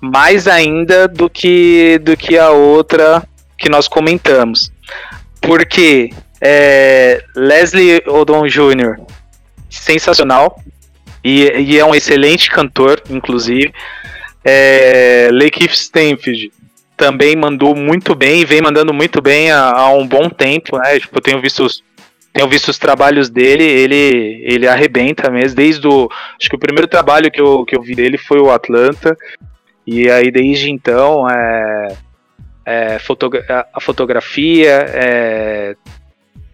[0.00, 3.22] Mais ainda do que, do que a outra
[3.58, 4.72] que nós comentamos.
[5.40, 9.00] Porque é, Leslie Odom Jr.,
[9.70, 10.56] sensacional,
[11.24, 13.72] e, e é um excelente cantor, inclusive.
[14.44, 15.90] É, Lakeith
[16.96, 21.00] também mandou muito bem vem mandando muito bem há, há um bom tempo, né?
[21.00, 21.82] Tipo, eu tenho visto os,
[22.32, 26.08] tenho visto os trabalhos dele, ele, ele arrebenta mesmo, desde o.
[26.38, 29.16] Acho que o primeiro trabalho que eu, que eu vi dele foi o Atlanta.
[29.86, 31.96] E aí desde então é,
[32.64, 35.76] é fotogra a fotografia, é,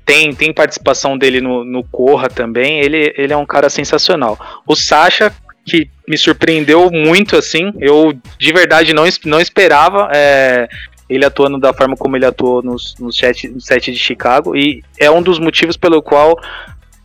[0.04, 4.38] tem, tem participação dele no, no Corra também, ele, ele é um cara sensacional.
[4.66, 5.30] O Sasha,
[5.66, 10.10] que me surpreendeu muito, assim, eu de verdade não, não esperava.
[10.14, 10.68] É,
[11.08, 14.82] ele atuando da forma como ele atuou nos, no, set, no set de Chicago, e
[14.98, 16.38] é um dos motivos pelo qual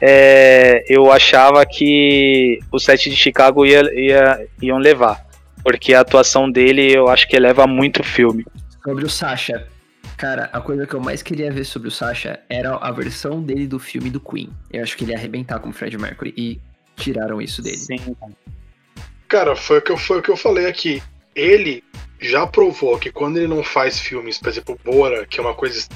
[0.01, 5.25] é, eu achava que o set de Chicago ia, ia, iam levar,
[5.63, 8.45] porque a atuação dele eu acho que eleva muito o filme.
[8.83, 9.65] Sobre o Sasha,
[10.17, 13.65] cara, a coisa que eu mais queria ver sobre o Sasha era a versão dele
[13.65, 14.49] do filme do Queen.
[14.69, 16.59] Eu acho que ele ia arrebentar como Fred Mercury, e
[16.97, 17.77] tiraram isso dele.
[17.77, 17.99] Sim.
[19.33, 21.01] Cara, foi o que eu, foi o que eu falei aqui.
[21.35, 21.83] Ele
[22.21, 25.87] já provou que quando ele não faz filmes, por exemplo, Bora, que é uma coisa.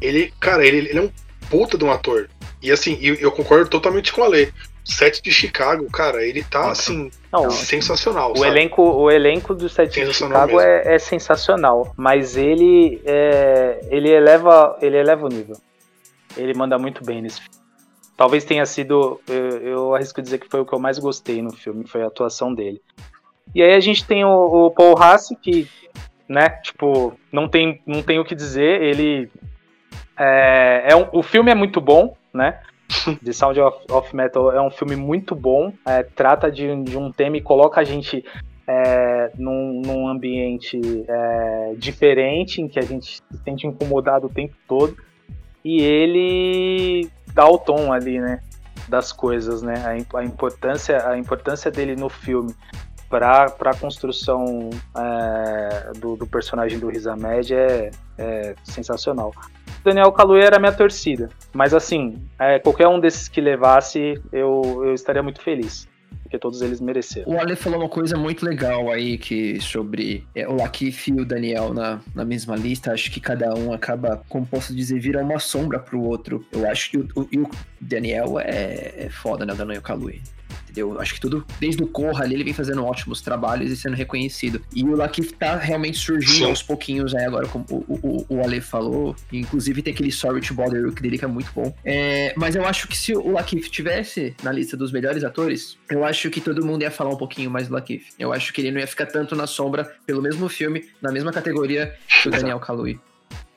[0.00, 1.10] Ele, cara, ele, ele é um
[1.50, 2.30] puta de um ator.
[2.62, 4.52] E assim, eu, eu concordo totalmente com a Lê.
[4.84, 7.10] Sete de Chicago, cara, ele tá assim.
[7.32, 8.30] Não, sensacional.
[8.30, 8.50] O sabe?
[8.50, 14.78] elenco, o elenco do Sete de Chicago é, é sensacional, mas ele é, ele eleva
[14.80, 15.56] ele eleva o nível.
[16.36, 17.55] Ele manda muito bem nesse filme.
[18.16, 21.52] Talvez tenha sido, eu, eu arrisco dizer que foi o que eu mais gostei no
[21.52, 22.80] filme, foi a atuação dele.
[23.54, 25.68] E aí a gente tem o, o Paul Hasse, que,
[26.28, 29.30] né, tipo, não tem, não tem o que dizer, ele
[30.16, 32.60] é, é um, o filme é muito bom, né?
[33.22, 37.12] The Sound of, of Metal é um filme muito bom, é, trata de, de um
[37.12, 38.24] tema e coloca a gente
[38.66, 44.54] é, num, num ambiente é, diferente, em que a gente se sente incomodado o tempo
[44.66, 44.96] todo,
[45.64, 48.40] e ele dá o tom ali, né,
[48.88, 52.54] das coisas, né, a, a importância, a importância dele no filme
[53.10, 59.32] para a construção é, do, do personagem do Riz Ahmed é, é sensacional.
[59.84, 64.94] Daniel Kaluuya era minha torcida, mas assim, é, qualquer um desses que levasse, eu, eu
[64.94, 65.86] estaria muito feliz,
[66.26, 67.32] porque todos eles mereceram.
[67.32, 71.24] O Ale falou uma coisa muito legal aí que sobre é, o Lakif e o
[71.24, 72.92] Daniel na, na mesma lista.
[72.92, 76.44] Acho que cada um acaba, como posso dizer, vira uma sombra pro outro.
[76.52, 79.52] Eu acho que o, o, o Daniel é, é foda, né?
[79.52, 80.20] O Daniel Kaluuya.
[80.76, 81.00] Entendeu?
[81.00, 84.60] Acho que tudo, desde o Corra ali, ele vem fazendo ótimos trabalhos e sendo reconhecido.
[84.74, 86.50] E o Lakif tá realmente surgindo Sim.
[86.50, 89.16] aos pouquinhos aí agora, como o, o, o Ale falou.
[89.32, 91.74] Inclusive tem aquele Sorry to Bother que dele que é muito bom.
[91.82, 96.04] É, mas eu acho que se o Lakif tivesse na lista dos melhores atores, eu
[96.04, 98.12] acho que todo mundo ia falar um pouquinho mais do Lakif.
[98.18, 101.32] Eu acho que ele não ia ficar tanto na sombra pelo mesmo filme, na mesma
[101.32, 102.98] categoria que o Daniel Kaluuya.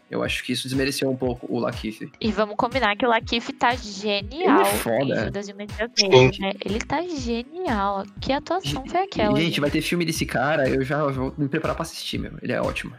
[0.09, 2.11] Eu acho que isso desmereceu um pouco o Lakif.
[2.19, 5.03] E vamos combinar que o Lakif tá genial Ele é foda.
[5.21, 6.53] em Judas e o Messias, né?
[6.65, 8.03] Ele tá genial.
[8.19, 9.35] Que atuação foi aquela?
[9.35, 9.61] Gente, gente?
[9.61, 12.31] vai ter filme desse cara, eu já vou me preparar pra assistir, meu.
[12.41, 12.93] Ele é ótimo.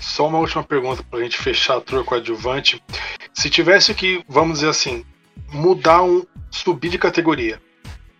[0.00, 2.82] Só uma última pergunta pra gente fechar a tour coadjuvante.
[3.34, 5.04] Se tivesse que, vamos dizer assim,
[5.52, 6.22] mudar um.
[6.50, 7.60] subir de categoria,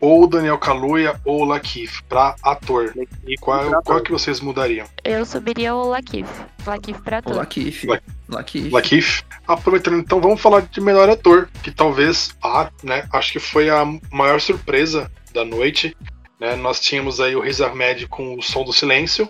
[0.00, 2.94] ou o Daniel Kaluuya ou o Lakif pra ator,
[3.40, 4.86] qual, qual que vocês mudariam?
[5.04, 6.28] Eu subiria o Lakif.
[6.66, 7.36] Lakif pra O tudo.
[7.36, 7.86] Lakif.
[7.86, 8.70] Lak- Lakif.
[8.70, 9.22] Lakif?
[9.46, 13.84] Aproveitando então, vamos falar de melhor ator, que talvez, ah, né, acho que foi a
[14.12, 15.96] maior surpresa da noite.
[16.40, 16.54] Né?
[16.56, 19.28] Nós tínhamos aí o Riz Ahmed com o Som do Silêncio,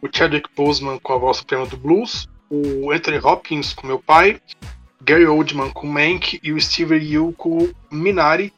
[0.00, 4.40] o Chadwick Boseman com a voz suprema do blues, o Anthony Hopkins com Meu Pai,
[5.02, 8.52] Gary Oldman com Mank e o Steve Yeun com Minari.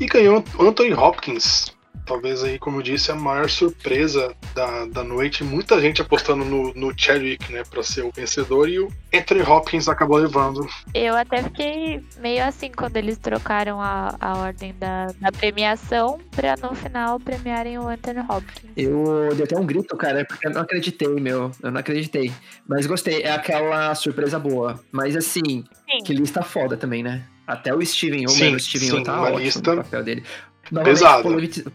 [0.00, 1.74] E ganhou Anthony Hopkins.
[2.06, 5.42] Talvez aí, como eu disse, a maior surpresa da, da noite.
[5.42, 8.68] Muita gente apostando no, no Chadwick, né, pra ser o vencedor.
[8.68, 10.68] E o Anthony Hopkins acabou levando.
[10.92, 16.56] Eu até fiquei meio assim quando eles trocaram a, a ordem da, da premiação pra
[16.56, 18.70] no final premiarem o Anthony Hopkins.
[18.76, 21.52] Eu dei até um grito, cara, porque eu não acreditei, meu.
[21.62, 22.30] Eu não acreditei.
[22.68, 23.22] Mas gostei.
[23.22, 24.78] É aquela surpresa boa.
[24.92, 26.04] Mas assim, Sim.
[26.04, 27.24] que lista foda também, né?
[27.46, 30.24] Até o Steven mano, o Steven Yeun sim, tá ótimo lista no papel dele.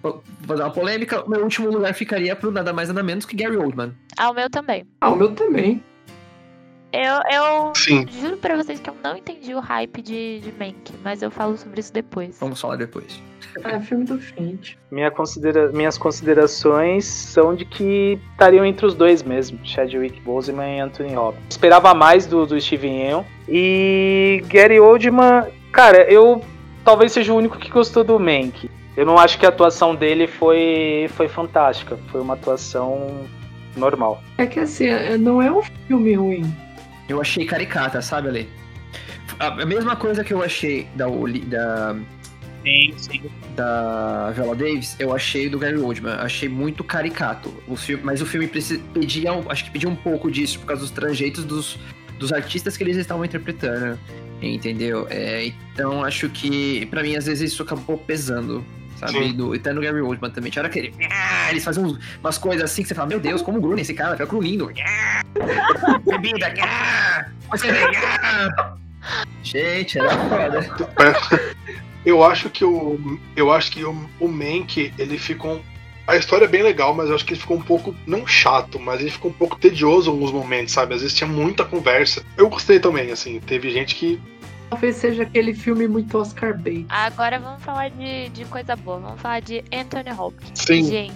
[0.01, 1.23] po- Vou dar uma polêmica.
[1.23, 3.93] O meu último lugar ficaria pro nada mais nada menos que Gary Oldman.
[4.17, 4.85] Ah, o meu também.
[5.01, 5.83] Ah, o meu também.
[6.91, 10.91] Eu, eu Sim, juro pra vocês que eu não entendi o hype de, de Mank,
[11.03, 12.35] mas eu falo sobre isso depois.
[12.39, 13.21] Vamos falar depois.
[13.63, 14.75] É filme do frente.
[14.89, 20.79] Minha considera- minhas considerações são de que estariam entre os dois mesmo, Chadwick Boseman e
[20.79, 21.45] Anthony Hopkins.
[21.51, 23.23] Esperava mais do, do Steven Yeun.
[23.47, 26.43] E Gary Oldman, cara, eu
[26.83, 28.69] talvez seja o único que gostou do Mank.
[28.97, 33.25] Eu não acho que a atuação dele foi, foi fantástica, foi uma atuação
[33.77, 34.21] normal.
[34.37, 36.53] É que assim, é- não é um filme ruim.
[37.07, 38.49] Eu achei caricata, sabe, Ale?
[39.39, 41.95] A mesma coisa que eu achei da, da,
[42.63, 43.21] Sim, sim.
[43.55, 46.15] da Viola Davis, eu achei do Gary Oldman.
[46.15, 47.53] Achei muito caricato.
[47.67, 50.65] O filme, mas o filme preci- pedia, um- acho que pedia um pouco disso por
[50.65, 51.79] causa dos trajeitos dos,
[52.17, 53.97] dos artistas que eles estavam interpretando.
[54.41, 55.05] Entendeu?
[55.09, 58.63] É, então acho que, pra mim, às vezes isso acabou pesando.
[58.95, 59.31] Sabe?
[59.31, 60.51] Do, até no Gary Oldman também.
[60.51, 60.93] Tinha hora que ele.
[61.09, 63.93] Ah, eles faziam uns- umas coisas assim que você fala, meu Deus, como grunhe esse
[63.93, 64.69] cara, fica grunindo.
[66.05, 68.73] Bebida, ah, você ah.
[69.41, 70.69] Gente, era foda.
[72.05, 73.19] Eu acho que o.
[73.35, 75.61] Eu acho que o, o Mank, ele ficou.
[76.09, 78.79] A história é bem legal, mas eu acho que ele ficou um pouco, não chato,
[78.79, 80.95] mas ele ficou um pouco tedioso em alguns momentos, sabe?
[80.95, 82.25] Às vezes tinha muita conversa.
[82.35, 83.39] Eu gostei também, assim.
[83.41, 84.19] Teve gente que.
[84.71, 86.87] Talvez seja aquele filme muito Oscar bait.
[86.89, 88.97] Agora vamos falar de, de coisa boa.
[88.97, 90.51] Vamos falar de Anthony Hopkins.
[90.55, 90.83] Sim.
[90.83, 91.13] Gente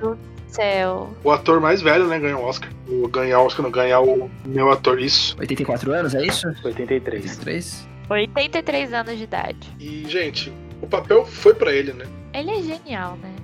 [0.00, 1.12] do céu.
[1.24, 2.70] O ator mais velho, né, ganhou o Oscar.
[2.86, 5.36] O ganhar o Oscar, não ganhar o meu ator, isso.
[5.40, 6.46] 84 anos, é isso?
[6.62, 7.24] 83.
[7.24, 7.88] 83?
[8.08, 9.68] 83 anos de idade.
[9.80, 12.06] E, gente, o papel foi pra ele, né?
[12.32, 13.34] Ele é genial, né?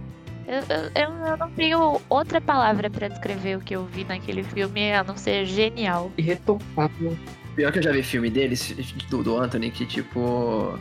[0.47, 0.91] Eu, eu,
[1.31, 5.17] eu- não tenho outra palavra pra descrever o que eu vi naquele filme a não
[5.17, 6.13] ser genial.
[6.19, 7.17] Irretocável.
[7.57, 8.75] Pior que eu já vi filme deles,
[9.09, 10.79] do, do Anthony, que tipo.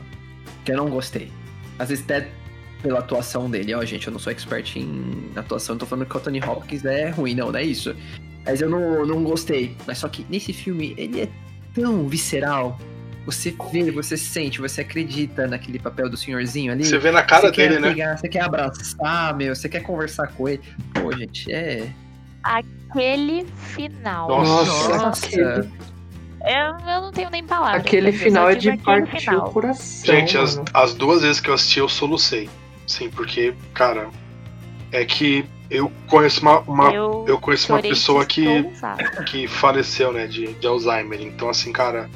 [0.66, 1.32] que eu não gostei.
[1.80, 2.30] Às vezes até
[2.82, 3.74] pela atuação dele.
[3.74, 7.10] Ó, gente, eu não sou expert em atuação, tô falando que o Anthony Hopkins é
[7.12, 7.96] ruim, não, não é isso.
[8.46, 9.76] Mas eu não, não gostei.
[9.88, 11.30] Mas só que nesse filme, ele é
[11.74, 12.78] tão visceral.
[13.26, 16.84] Você vê, você sente, você acredita naquele papel do senhorzinho ali.
[16.84, 17.90] Você vê na cara você dele, quer né?
[17.90, 20.62] pegar, Você quer abraçar, meu, você quer conversar com ele.
[20.94, 21.88] Pô, gente, é.
[22.44, 24.28] Aquele final.
[24.28, 24.98] Nossa.
[24.98, 25.70] Nossa.
[26.46, 27.82] Eu, eu não tenho nem palavras.
[27.82, 30.06] aquele final é de partir o coração.
[30.14, 30.68] Gente, as, mano.
[30.74, 32.50] as duas vezes que eu assisti, eu solucei.
[32.86, 34.10] Sim, porque, cara,
[34.92, 38.46] é que eu conheço uma, uma- Eu, eu conheço uma pessoa que,
[39.26, 41.22] que faleceu, né, de, de Alzheimer.
[41.22, 42.10] Então, assim, cara,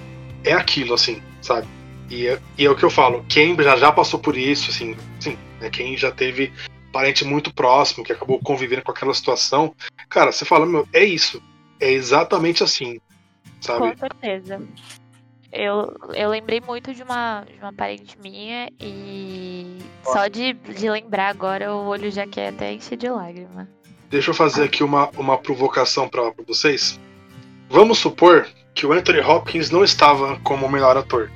[0.47, 1.67] é aquilo, assim, sabe?
[2.09, 4.95] E é, e é o que eu falo, quem já, já passou por isso, assim,
[5.19, 6.51] sim, né, quem já teve
[6.91, 9.75] parente muito próximo, que acabou convivendo com aquela situação,
[10.09, 11.41] cara, você fala, meu, é isso.
[11.79, 12.99] É exatamente assim,
[13.61, 13.91] sabe?
[13.91, 14.61] Com certeza.
[15.51, 21.29] Eu, eu lembrei muito de uma, de uma parente minha e só de, de lembrar
[21.29, 23.69] agora o olho já quer até encher de lágrima.
[24.09, 26.99] Deixa eu fazer aqui uma, uma provocação para vocês.
[27.69, 31.31] Vamos supor que o Anthony Hopkins não estava como o melhor ator.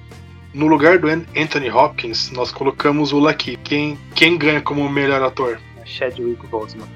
[0.54, 3.58] No lugar do An- Anthony Hopkins, nós colocamos o Lucky.
[3.64, 5.60] Quem, quem ganha como o melhor ator?
[5.84, 6.88] Chadwick Boseman.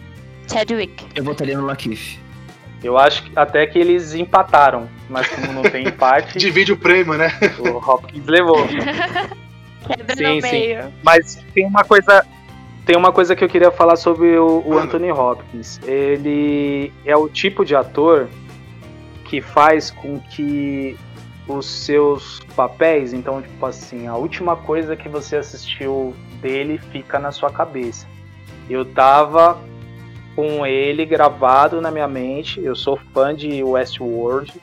[0.51, 1.03] Chadwick.
[1.15, 2.19] Eu votaria no Lakif.
[2.83, 7.15] Eu acho que até que eles empataram, mas como não tem empate, Divide o prêmio,
[7.15, 7.31] né?
[7.57, 8.59] o Hopkins levou.
[9.87, 10.51] Quebra Sim, no sim.
[10.51, 10.93] meio.
[11.03, 12.23] Mas tem uma coisa.
[12.85, 14.77] Tem uma coisa que eu queria falar sobre o, o.
[14.77, 15.79] Anthony Hopkins.
[15.87, 18.27] Ele é o tipo de ator
[19.35, 20.97] que faz com que
[21.45, 27.33] os seus papéis, então, tipo assim, a última coisa que você assistiu dele fica na
[27.33, 28.07] sua cabeça.
[28.69, 29.59] Eu tava
[30.37, 34.53] com ele gravado na minha mente, eu sou fã de Westworld,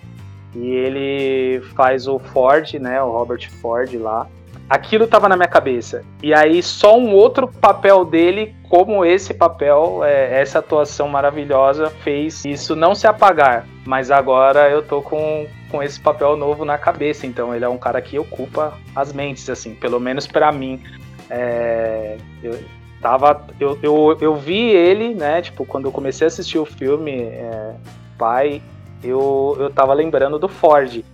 [0.55, 4.27] e ele faz o Ford, né, o Robert Ford lá
[4.71, 6.03] aquilo tava na minha cabeça.
[6.23, 12.43] E aí só um outro papel dele, como esse papel, é, essa atuação maravilhosa, fez
[12.47, 13.67] isso não se apagar.
[13.85, 17.27] Mas agora eu tô com, com esse papel novo na cabeça.
[17.27, 20.83] Então ele é um cara que ocupa as mentes, assim, pelo menos pra mim.
[21.29, 22.59] É, eu
[22.99, 23.47] tava.
[23.61, 25.43] Eu, eu, eu vi ele, né?
[25.43, 27.75] Tipo, quando eu comecei a assistir o filme, é,
[28.17, 28.63] pai,
[29.05, 31.05] eu, eu tava lembrando do Ford.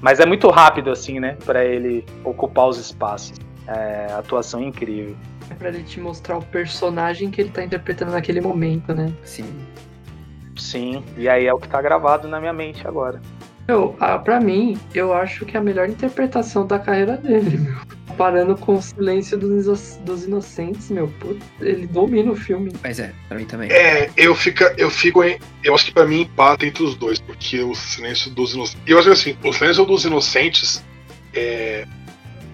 [0.00, 1.36] Mas é muito rápido, assim, né?
[1.44, 3.36] Pra ele ocupar os espaços.
[3.66, 5.16] É, atuação incrível.
[5.50, 9.12] É pra ele te mostrar o personagem que ele tá interpretando naquele momento, né?
[9.24, 9.44] Sim.
[10.56, 13.20] Sim, e aí é o que tá gravado na minha mente agora.
[13.66, 17.74] Eu, pra mim, eu acho que é a melhor interpretação da carreira dele, meu.
[18.06, 22.70] Comparando com o Silêncio dos, dos Inocentes, meu, putz, ele domina o filme.
[22.82, 23.72] Mas é, pra mim também.
[23.72, 25.38] É, eu, fica, eu fico em.
[25.64, 28.82] Eu acho que pra mim empata entre os dois, porque o Silêncio dos Inocentes.
[28.86, 30.84] Eu acho que assim, o Silêncio dos Inocentes
[31.32, 31.86] é,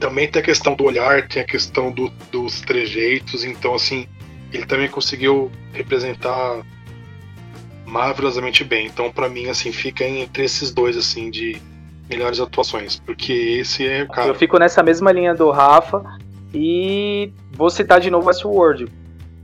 [0.01, 4.09] também tem a questão do olhar, tem a questão do- dos trejeitos, então assim,
[4.53, 6.63] ele também conseguiu representar
[7.87, 8.87] maravilhosamente bem.
[8.87, 11.61] Então, pra mim, assim, fica entre esses dois, assim, de
[12.09, 14.29] melhores atuações, porque esse é, cara.
[14.29, 16.03] Eu fico nessa mesma linha do Rafa
[16.53, 18.89] e vou citar de novo Westworld.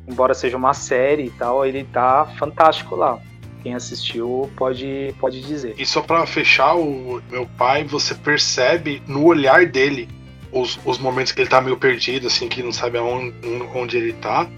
[0.09, 3.19] Embora seja uma série e tal, ele tá fantástico lá.
[3.63, 5.75] Quem assistiu pode, pode dizer.
[5.77, 10.09] E só pra fechar, o meu pai, você percebe no olhar dele
[10.61, 13.35] os, os momentos que ele tá meio perdido, assim, que não sabe aonde,
[13.75, 14.49] onde ele tá.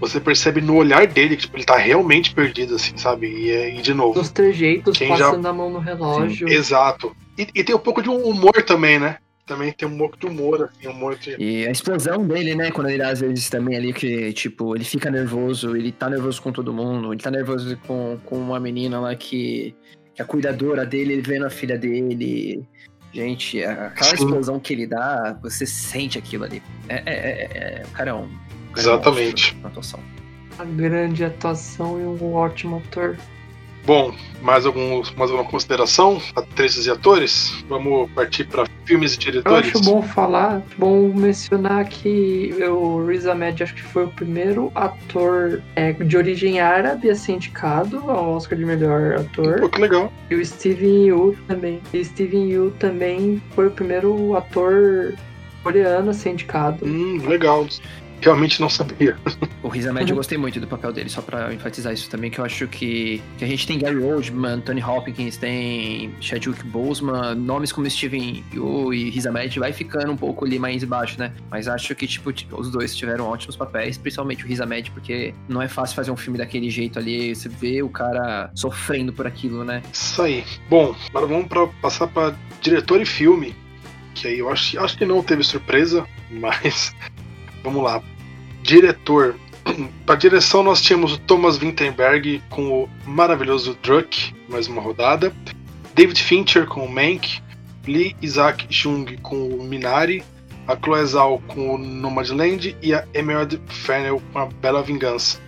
[0.00, 3.26] Você percebe no olhar dele que tipo, ele tá realmente perdido, assim, sabe?
[3.28, 4.18] E, é- e de novo.
[4.20, 6.48] Dos trejeitos, Quem já- passando a mão no relógio.
[6.48, 7.16] Exato.
[7.38, 9.18] E, e tem um pouco de um humor também, né?
[9.46, 11.36] Também tem um pouco de humor, assim, humor de.
[11.38, 12.70] E a explosão dele, né?
[12.72, 16.50] Quando ele às vezes também ali que, tipo, ele fica nervoso, ele tá nervoso com
[16.50, 19.72] todo mundo, ele tá nervoso com, com uma menina lá que,
[20.14, 22.66] que a cuidadora dele, ele vendo a filha dele.
[23.16, 26.62] Gente, aquela explosão que ele dá, você sente aquilo ali.
[26.86, 28.18] É, é, é, é- o cara é um.
[28.18, 28.28] é um
[28.76, 29.56] Exatamente.
[29.64, 30.00] atuação.
[30.56, 33.16] Uma grande atuação e um ótimo ator.
[33.86, 34.12] Bom,
[34.42, 36.20] mais, alguns, mais alguma consideração?
[36.34, 37.64] Atrizes e atores?
[37.68, 39.68] Vamos partir para filmes e Eu diretores?
[39.68, 45.62] acho bom falar, bom mencionar que o Riz Ahmed acho que foi o primeiro ator
[45.76, 49.60] é, de origem árabe a ser indicado ao Oscar de melhor ator.
[49.60, 50.12] Pô, que legal.
[50.30, 51.80] E o Steven Yeun também.
[51.92, 55.14] E Steven Yeun também foi o primeiro ator
[55.62, 56.84] coreano a ser indicado.
[56.84, 57.66] Hum, legal.
[58.20, 59.16] Realmente não sabia.
[59.62, 62.38] O Riz Ahmed eu gostei muito do papel dele, só pra enfatizar isso também, que
[62.38, 67.72] eu acho que, que a gente tem Gary Oldman, Tony Hopkins, tem Chadwick Boseman, nomes
[67.72, 71.32] como Steven Yeun e Riz Ahmed vai ficando um pouco ali mais embaixo, né?
[71.50, 75.60] Mas acho que, tipo, os dois tiveram ótimos papéis, principalmente o Riz Ahmed, porque não
[75.60, 79.64] é fácil fazer um filme daquele jeito ali, você vê o cara sofrendo por aquilo,
[79.64, 79.82] né?
[79.92, 80.44] Isso aí.
[80.68, 83.54] Bom, agora vamos pra, passar para diretor e filme.
[84.14, 86.94] Que aí eu acho, acho que não teve surpresa, mas
[87.66, 88.00] vamos lá.
[88.62, 89.34] Diretor.
[90.06, 95.32] Para direção nós tínhamos o Thomas Vinterberg com o maravilhoso Druck, mais uma rodada.
[95.94, 97.42] David Fincher com o Mank.
[97.86, 100.22] Lee Isaac Chung com o Minari.
[100.68, 105.40] A Chloe Zhao com o Nomadland e a Emerald Fennell com a Bela Vingança.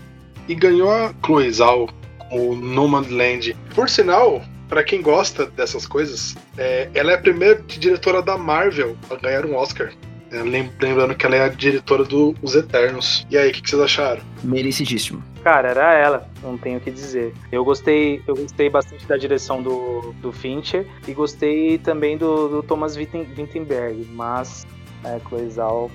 [0.48, 1.88] E ganhou a Chloe Zhao
[2.18, 3.56] com o Nomadland.
[3.74, 8.98] Por sinal, Pra quem gosta dessas coisas, é, ela é a primeira diretora da Marvel
[9.08, 9.94] a ganhar um Oscar.
[10.30, 13.26] É, lem- lembrando que ela é a diretora do Os Eternos.
[13.30, 14.20] E aí, o que, que vocês acharam?
[14.44, 15.22] Merecidíssimo.
[15.42, 17.32] Cara, era ela, não tenho o que dizer.
[17.50, 22.62] Eu gostei, eu gostei bastante da direção do, do Fincher e gostei também do, do
[22.62, 24.66] Thomas Witten- Wittenberg, mas
[25.04, 25.90] é, Chloe Zhao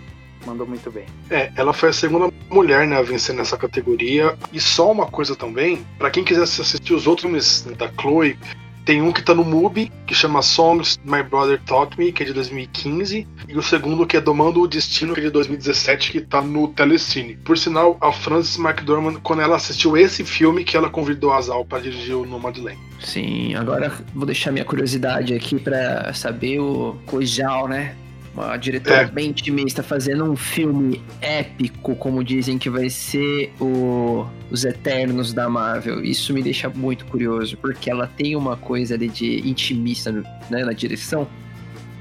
[0.46, 1.06] mandou muito bem.
[1.30, 4.36] É, ela foi a segunda mulher né, a vencer nessa categoria.
[4.52, 8.38] E só uma coisa também, pra quem quiser assistir os outros filmes da Chloe,
[8.86, 12.26] tem um que tá no MUBI, que chama Songs My Brother Taught Me, que é
[12.26, 16.22] de 2015, e o segundo que é Domando o Destino, que é de 2017, que
[16.22, 17.36] tá no Telecine.
[17.38, 21.66] Por sinal, a Frances McDormand, quando ela assistiu esse filme, que ela convidou a Zal
[21.66, 22.78] pra dirigir o Nomadland.
[23.00, 27.96] Sim, agora vou deixar minha curiosidade aqui pra saber o Kojal, né?
[28.34, 29.06] Uma diretora É.
[29.06, 35.48] bem otimista fazendo um filme épico, como dizem que vai ser o Os Eternos da
[35.48, 36.04] Marvel.
[36.04, 40.12] Isso me deixa muito curioso, porque ela tem uma coisa ali de intimista
[40.50, 41.28] né, na direção.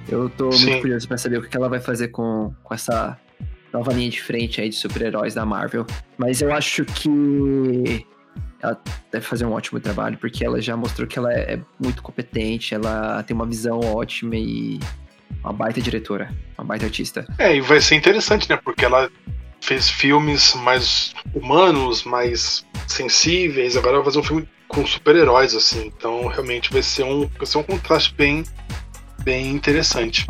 [0.09, 0.67] Eu tô Sim.
[0.67, 3.19] muito curioso pra saber o que ela vai fazer com, com essa
[3.73, 5.87] nova linha de frente aí de super-heróis da Marvel.
[6.17, 8.07] Mas eu acho que
[8.61, 8.81] ela
[9.11, 13.23] deve fazer um ótimo trabalho, porque ela já mostrou que ela é muito competente, ela
[13.23, 14.79] tem uma visão ótima e
[15.43, 17.27] uma baita diretora, uma baita artista.
[17.39, 18.59] É, e vai ser interessante, né?
[18.63, 19.11] Porque ela
[19.61, 25.87] fez filmes mais humanos, mais sensíveis, agora vai fazer um filme com super-heróis, assim.
[25.87, 28.45] Então, realmente vai ser um, vai ser um contraste bem,
[29.23, 30.27] bem interessante.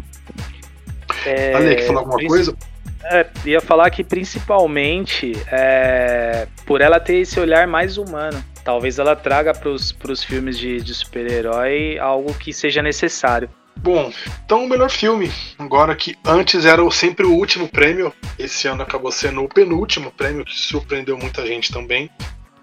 [1.24, 2.56] É, Ale, quer falar alguma coisa?
[3.04, 8.42] É, ia falar que principalmente é, por ela ter esse olhar mais humano.
[8.64, 13.50] Talvez ela traga pros, pros filmes de, de super-herói algo que seja necessário.
[13.76, 14.12] Bom,
[14.44, 15.30] então o melhor filme.
[15.58, 20.44] Agora que antes era sempre o último prêmio, esse ano acabou sendo o penúltimo prêmio,
[20.44, 22.10] que surpreendeu muita gente também.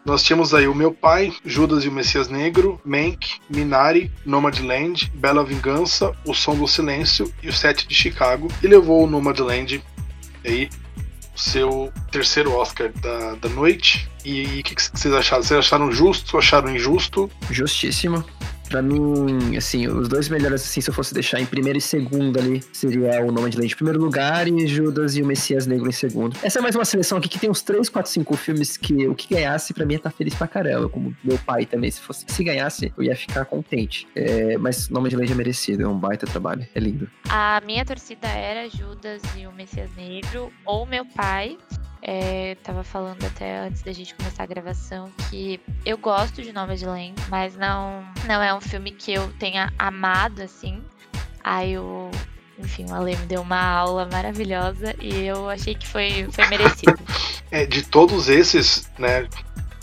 [0.05, 5.43] Nós tínhamos aí o Meu Pai, Judas e o Messias Negro, Mank, Minari, Nomadland, Bela
[5.43, 8.47] Vingança, O Som do Silêncio e o Sete de Chicago.
[8.63, 9.83] E levou o Nomadland
[10.45, 10.69] aí,
[11.35, 14.09] o seu terceiro Oscar da, da noite.
[14.25, 15.43] E o que, que vocês acharam?
[15.43, 16.37] Vocês acharam justo?
[16.37, 17.29] Acharam injusto?
[17.51, 18.23] Justíssimo.
[18.69, 22.37] Pra mim, assim, os dois melhores, assim, se eu fosse deixar em primeiro e segundo
[22.37, 25.89] ali, seria o Nome de Land em primeiro lugar e Judas e o Messias Negro
[25.89, 26.37] em segundo.
[26.43, 29.15] Essa é mais uma seleção aqui que tem uns 3, 4, 5 filmes que o
[29.15, 31.89] que ganhasse pra mim ia tá feliz pra caramba, como meu pai também.
[31.89, 34.07] Se fosse, se ganhasse, eu ia ficar contente.
[34.15, 37.09] É, mas Nome de Land é merecido, é um baita trabalho, é lindo.
[37.27, 41.57] A minha torcida era Judas e o Messias Negro, ou meu pai.
[42.01, 46.75] É, tava falando até antes da gente começar a gravação que eu gosto de Nova
[46.75, 50.81] de Land, mas não, não é um filme que eu tenha amado assim.
[51.43, 52.09] Aí o.
[52.57, 56.97] Enfim, o Ale me deu uma aula maravilhosa e eu achei que foi, foi merecido.
[57.51, 59.27] É, de todos esses, né,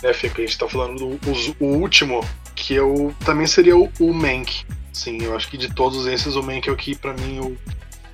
[0.00, 2.20] né, Fê, que a gente tá falando do os- o último,
[2.54, 4.64] que eu também seria o, o Mank.
[4.92, 7.58] Sim, eu acho que de todos esses, o Mank é o que, pra mim, o,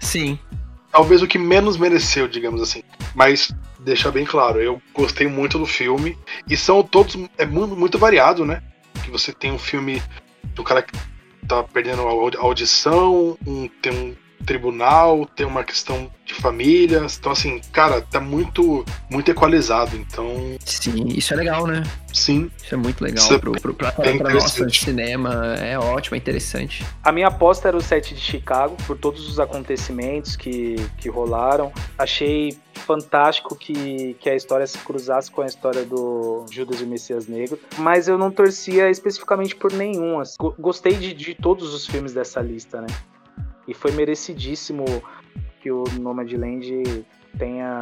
[0.01, 0.39] Sim.
[0.91, 2.83] talvez o que menos mereceu, digamos assim.
[3.15, 6.19] Mas, deixar bem claro, eu gostei muito do filme.
[6.49, 7.17] E são todos.
[7.37, 8.63] É muito, muito variado, né?
[9.05, 10.03] Que você tem um filme
[10.55, 10.93] do cara que
[11.47, 17.07] tá perdendo a audi- a audição, um, tem um tribunal, tem uma questão de família.
[17.19, 19.97] Então, assim, cara, tá muito, muito equalizado.
[19.97, 21.83] Então, Sim, isso é legal, né?
[22.13, 22.51] sim.
[22.63, 25.55] Isso é muito legal Isso é pro, pro, pra, pra nossa cinema.
[25.59, 26.85] É ótimo, é interessante.
[27.03, 31.73] A minha aposta era o set de Chicago, por todos os acontecimentos que, que rolaram.
[31.99, 36.87] Achei fantástico que, que a história se cruzasse com a história do Judas e o
[36.87, 40.19] Messias Negro, mas eu não torcia especificamente por nenhum.
[40.21, 40.35] assim.
[40.39, 42.89] Go- Gostei de, de todos os filmes dessa lista, né?
[43.73, 44.85] E foi merecidíssimo
[45.63, 47.07] que o Nomadland
[47.39, 47.81] tenha,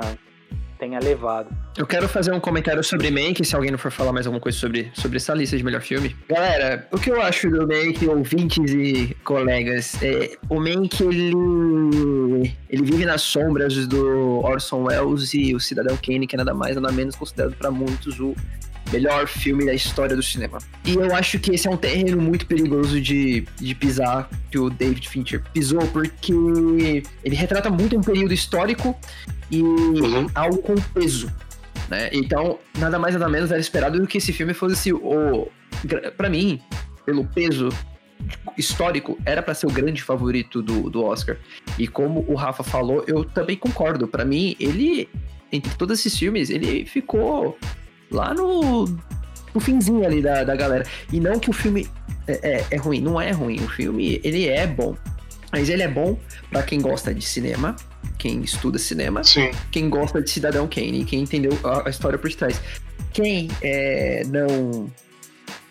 [0.79, 1.49] tenha levado.
[1.77, 4.57] Eu quero fazer um comentário sobre Mank, se alguém não for falar mais alguma coisa
[4.57, 6.15] sobre, sobre essa lista de melhor filme.
[6.29, 12.83] Galera, o que eu acho do Mank, ouvintes e colegas, é, o Mank, ele, ele
[12.85, 16.93] vive nas sombras do Orson Welles e o Cidadão Kane, que é nada mais nada
[16.93, 18.33] menos considerado para muitos o
[18.93, 20.59] melhor filme da história do cinema.
[20.85, 24.69] E eu acho que esse é um terreno muito perigoso de, de pisar, que o
[24.71, 26.33] David Fincher pisou, porque
[27.25, 28.97] ele retrata muito um período histórico
[29.51, 30.27] e Uhum.
[30.35, 31.31] algo com peso.
[31.89, 32.09] Né?
[32.13, 35.49] Então, nada mais nada menos era esperado do que esse filme fosse o.
[36.17, 36.61] Pra mim,
[37.05, 37.69] pelo peso
[38.57, 41.37] histórico, era pra ser o grande favorito do, do Oscar.
[41.79, 44.07] E como o Rafa falou, eu também concordo.
[44.07, 45.09] Pra mim, ele,
[45.51, 47.59] entre todos esses filmes, ele ficou
[48.11, 48.85] lá no,
[49.55, 50.85] no finzinho ali da, da galera.
[51.13, 51.89] E não que o filme
[52.27, 53.57] é, é, é ruim, não é ruim.
[53.63, 54.97] O filme, ele é bom.
[55.53, 57.75] Mas ele é bom pra quem gosta de cinema,
[58.17, 59.51] quem estuda cinema, Sim.
[59.73, 62.61] quem gosta de Cidadão Kane, quem entendeu a, a história por trás.
[63.13, 64.89] Quem é, não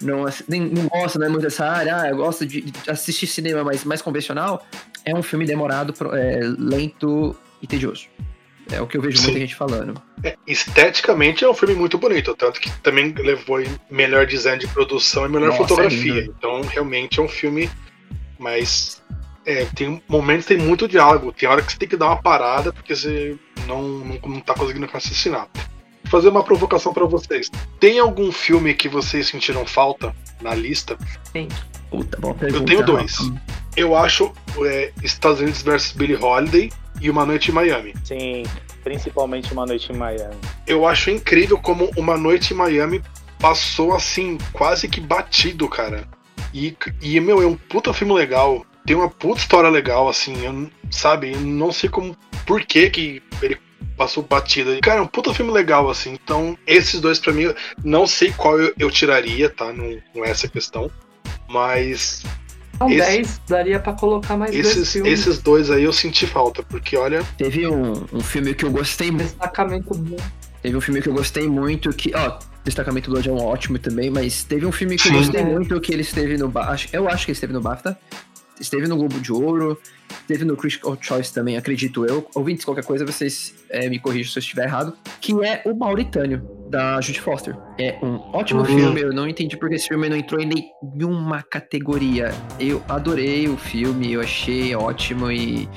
[0.02, 3.64] não, nem, não gosta né, muito dessa área, ah, eu gosto de, de assistir cinema
[3.64, 4.66] mais, mais convencional,
[5.06, 8.08] é um filme demorado, é, lento e tedioso.
[8.72, 9.39] É o que eu vejo muita Sim.
[9.39, 10.01] gente falando.
[10.24, 14.67] É, esteticamente é um filme muito bonito, tanto que também levou em melhor design de
[14.67, 16.13] produção e melhor Nossa, é fotografia.
[16.13, 16.36] lindo.
[16.38, 17.70] Então, realmente é um filme
[18.38, 19.01] mais.
[19.45, 22.72] É, tem momentos tem muito diálogo, tem hora que você tem que dar uma parada
[22.72, 25.47] porque você não, não, não tá conseguindo raciocinar.
[26.03, 27.49] Vou fazer uma provocação pra vocês.
[27.80, 30.97] Tem algum filme que vocês sentiram falta na lista?
[31.89, 32.65] Puta, boa pergunta.
[32.65, 33.17] tenho dois.
[33.76, 34.32] Eu acho
[34.65, 36.70] é, Estados Unidos versus Billie Holiday
[37.02, 37.93] e Uma Noite em Miami.
[38.04, 38.43] Sim,
[38.84, 40.36] principalmente Uma Noite em Miami.
[40.68, 43.02] Eu acho incrível como Uma Noite em Miami
[43.39, 46.08] passou assim, quase que batido, cara.
[46.54, 48.66] E, e meu, é um puta filme legal.
[48.86, 50.43] Tem uma puta história legal, assim.
[50.43, 52.16] Eu, sabe, eu não sei como.
[52.45, 53.58] Por que que ele
[54.00, 54.80] passou batido.
[54.82, 56.14] Cara, é um puta filme legal, assim.
[56.14, 59.74] Então, esses dois pra mim, não sei qual eu, eu tiraria, tá?
[59.74, 60.89] Não, não é essa questão.
[61.50, 62.24] Mas
[62.80, 65.11] São Esse- 10, daria pra colocar mais dois esses, filmes.
[65.19, 66.63] esses dois aí eu senti falta.
[66.63, 69.25] Porque, olha, Teve um, um filme que eu gostei muito.
[69.25, 70.17] Destacamento bom.
[70.61, 74.09] Teve um filme que eu gostei muito, que, ó, Destacamento Blood é um ótimo também,
[74.09, 75.17] mas teve um filme que eu Sim.
[75.19, 75.45] gostei É.
[75.45, 77.97] muito, que ele esteve no, Ba- acho- eu acho que ele esteve no BAFTA,
[78.60, 79.80] esteve no Globo de Ouro,
[80.22, 82.28] esteve no Critical Choice também, acredito eu.
[82.36, 86.41] Ouvintes, qualquer coisa, vocês é, me corrijam se eu estiver errado, que é O Mauritânio,
[86.70, 87.55] da Judy Foster.
[87.80, 88.66] É um ótimo Hum.
[88.66, 90.45] filme, eu não entendi porque esse filme não entrou em
[90.93, 92.32] nenhuma categoria.
[92.60, 95.68] Eu adorei o filme, eu achei ótimo e...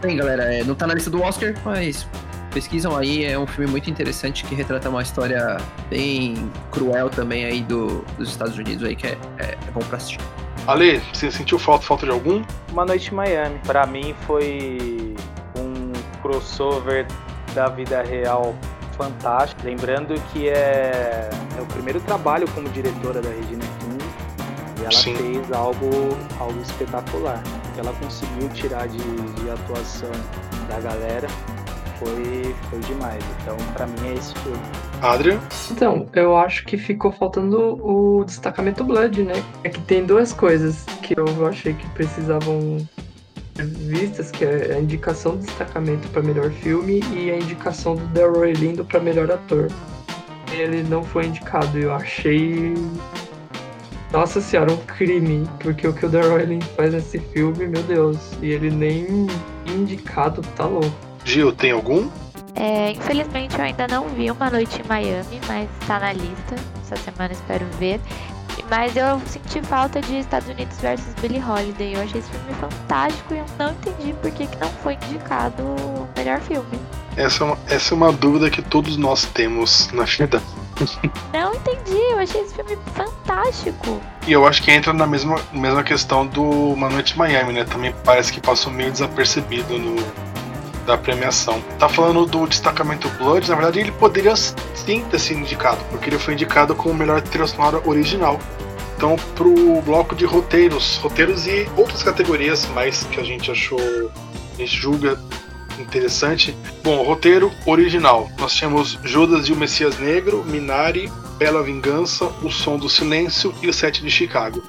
[0.00, 2.06] Bem, galera, é, não tá na lista do Oscar, mas
[2.52, 5.58] pesquisam aí, é um filme muito interessante que retrata uma história
[5.90, 6.34] bem
[6.70, 10.20] cruel também aí do, dos Estados Unidos aí, que é, é, é bom pra assistir.
[10.68, 12.44] Ale, você sentiu falta, falta de algum?
[12.70, 15.14] Uma Noite em Miami, pra mim foi
[15.56, 17.06] um crossover
[17.54, 18.54] da vida real
[18.94, 19.62] fantástico.
[19.64, 24.04] Lembrando que é, é o primeiro trabalho como diretora da Regina King
[24.78, 25.16] e ela Sim.
[25.16, 25.88] fez algo,
[26.38, 27.42] algo espetacular.
[27.78, 30.12] Ela conseguiu tirar de, de atuação
[30.68, 31.28] da galera
[31.98, 33.22] foi, foi demais.
[33.42, 34.58] Então, pra mim, é esse filme.
[35.02, 35.38] Adrian?
[35.70, 39.42] Então, eu acho que ficou faltando o destacamento Blood, né?
[39.64, 42.78] É que tem duas coisas que eu achei que precisavam
[43.56, 48.06] ser vistas, que é a indicação do destacamento para melhor filme e a indicação do
[48.06, 49.68] Delroy Lindo para melhor ator.
[50.52, 52.74] Ele não foi indicado, eu achei
[54.12, 58.16] nossa senhora, um crime, porque o que o Delroy Lindo faz nesse filme, meu Deus,
[58.40, 59.26] e ele nem
[59.66, 61.07] indicado, tá louco.
[61.28, 62.08] Gil, tem algum?
[62.54, 66.56] É, infelizmente eu ainda não vi Uma Noite em Miami, mas tá na lista.
[66.82, 68.00] Essa semana espero ver.
[68.70, 71.94] Mas eu senti falta de Estados Unidos versus Billie Holiday.
[71.94, 75.62] Eu achei esse filme fantástico e eu não entendi por que, que não foi indicado
[75.62, 76.78] o melhor filme.
[77.16, 80.42] Essa é, uma, essa é uma dúvida que todos nós temos na vida.
[81.32, 84.00] Não entendi, eu achei esse filme fantástico.
[84.26, 87.64] E eu acho que entra na mesma, mesma questão do Uma Noite em Miami, né?
[87.64, 89.96] Também parece que passou meio desapercebido no,
[90.88, 91.62] da premiação.
[91.78, 96.18] Tá falando do destacamento Blood, na verdade ele poderia sim ter sido indicado, porque ele
[96.18, 98.40] foi indicado como melhor trilha sonora original.
[98.96, 104.60] Então, pro bloco de roteiros, roteiros e outras categorias mais que a gente achou a
[104.60, 105.16] gente julga
[105.78, 106.56] interessante.
[106.82, 108.28] Bom, roteiro original.
[108.38, 113.68] Nós tínhamos Judas e o Messias Negro, Minari, Bela Vingança, O Som do Silêncio e
[113.68, 114.60] o Sete de Chicago.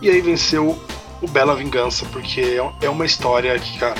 [0.00, 0.78] E aí venceu
[1.20, 3.96] o Bela Vingança, porque é uma história que, cara,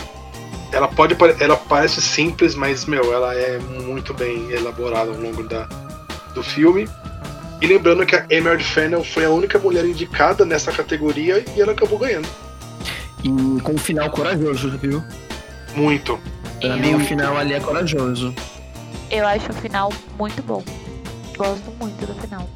[0.73, 5.69] ela pode ela parece simples, mas meu, ela é muito bem elaborada ao longo da,
[6.35, 6.89] do filme.
[7.61, 11.73] E lembrando que a Emerald Fennel foi a única mulher indicada nessa categoria e ela
[11.73, 12.27] acabou ganhando.
[13.23, 13.29] E
[13.61, 15.03] com um final corajoso, viu?
[15.77, 16.19] Muito.
[16.61, 18.35] Pra mim, o final ali é corajoso.
[19.11, 20.65] Eu acho o final muito bom.
[21.37, 22.49] Gosto muito do final.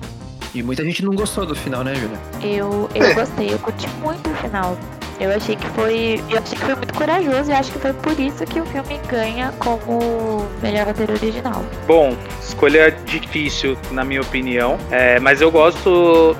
[0.55, 2.19] E muita gente não gostou do final, né, Júlia?
[2.43, 4.77] Eu, eu gostei, eu curti muito o final.
[5.19, 6.21] Eu achei que foi.
[6.31, 8.99] Eu achei que foi muito corajoso e acho que foi por isso que o filme
[9.09, 11.65] ganha como melhor roteiro original.
[11.87, 14.79] Bom, escolha difícil, na minha opinião.
[14.91, 16.37] É, mas eu gosto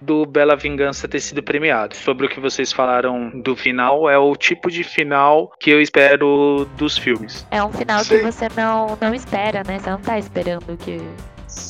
[0.00, 1.94] do Bela Vingança ter sido premiado.
[1.96, 6.66] Sobre o que vocês falaram do final, é o tipo de final que eu espero
[6.76, 7.46] dos filmes.
[7.50, 8.18] É um final Sim.
[8.18, 9.78] que você não, não espera, né?
[9.78, 11.00] Você não tá esperando que,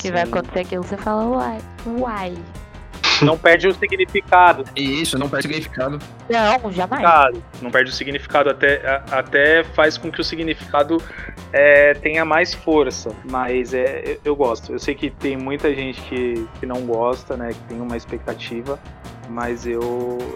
[0.01, 0.83] que vai acontecer aquilo.
[0.83, 1.59] Você fala, uai,
[1.99, 2.35] uai.
[3.23, 4.65] Não perde o significado.
[4.75, 5.99] Isso, não perde o significado.
[6.29, 7.39] Não, jamais.
[7.63, 11.03] Não perde o significado, até, até faz com que o significado
[11.53, 13.11] é, tenha mais força.
[13.31, 14.73] Mas é, eu gosto.
[14.73, 17.53] Eu sei que tem muita gente que, que não gosta, né?
[17.53, 18.79] Que tem uma expectativa.
[19.29, 19.81] Mas eu,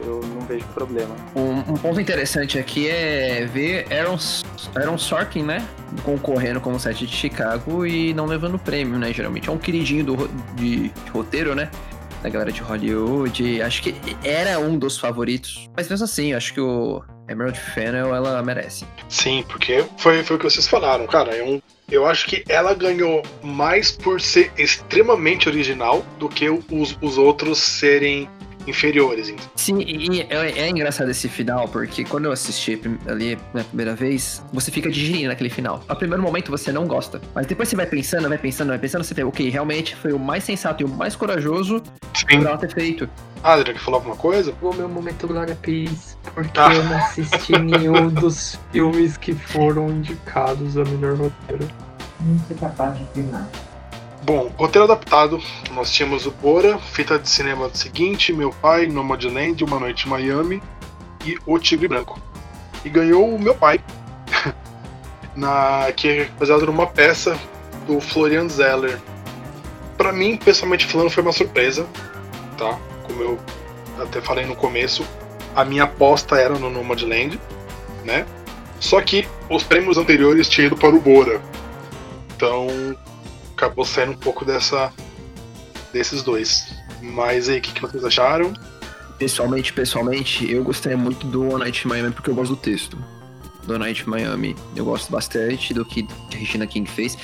[0.04, 1.14] eu não vejo problema.
[1.36, 4.18] Um, um ponto interessante aqui é ver Aaron,
[4.74, 5.64] Aaron Sorkin, né?
[6.02, 9.12] Concorrendo com o set de Chicago e não levando prêmio, né?
[9.12, 11.70] Geralmente é um queridinho do, de, de roteiro, né?
[12.22, 13.62] Da galera de Hollywood.
[13.62, 15.68] Acho que era um dos favoritos.
[15.76, 18.84] Mas mesmo assim, acho que o Emerald Fennel, ela merece.
[19.08, 21.34] Sim, porque foi, foi o que vocês falaram, cara.
[21.34, 21.60] É um,
[21.90, 27.58] eu acho que ela ganhou mais por ser extremamente original do que os, os outros
[27.58, 28.28] serem
[28.70, 29.28] inferiores.
[29.28, 29.46] Então.
[29.56, 34.42] Sim, e é, é, engraçado esse final, porque quando eu assisti ali na primeira vez,
[34.52, 35.82] você fica digerindo naquele final.
[35.88, 39.04] A primeiro momento você não gosta, mas depois você vai pensando, vai pensando, vai pensando,
[39.04, 41.82] você vê, ok, realmente foi o mais sensato e o mais corajoso
[42.14, 42.26] Sim.
[42.26, 43.08] pra ela ter feito.
[43.42, 44.54] Ah, Adriano, quer falar alguma coisa?
[44.60, 46.74] O meu momento Glória Pires, porque ah.
[46.74, 51.66] eu não assisti nenhum dos filmes que foram indicados a melhor roteiro.
[52.20, 53.48] Não sei capaz de opinar.
[54.32, 59.64] Bom, roteiro adaptado, nós tínhamos o Bora, fita de cinema do seguinte, Meu Pai, Nomadland,
[59.64, 60.62] Uma Noite em Miami
[61.26, 62.16] e O Tigre Branco.
[62.84, 63.80] E ganhou o Meu Pai,
[65.34, 67.36] na, que é baseado numa peça
[67.88, 69.00] do Florian Zeller.
[69.98, 71.84] Para mim, pessoalmente falando, foi uma surpresa,
[72.56, 72.78] tá?
[73.02, 73.38] Como eu
[74.00, 75.04] até falei no começo,
[75.56, 77.36] a minha aposta era no Nomadland,
[78.04, 78.24] né?
[78.78, 81.40] Só que os prêmios anteriores tinham ido para o Bora.
[82.36, 82.68] Então,
[83.61, 84.90] acabou saindo um pouco dessa
[85.92, 86.74] desses dois.
[87.02, 88.52] Mas aí, o que, que vocês acharam?
[89.18, 92.96] Pessoalmente, pessoalmente, eu gostaria muito do One Night Miami porque eu gosto do texto.
[93.64, 94.56] Do One Night Miami.
[94.74, 97.18] Eu gosto bastante do que a Regina King fez.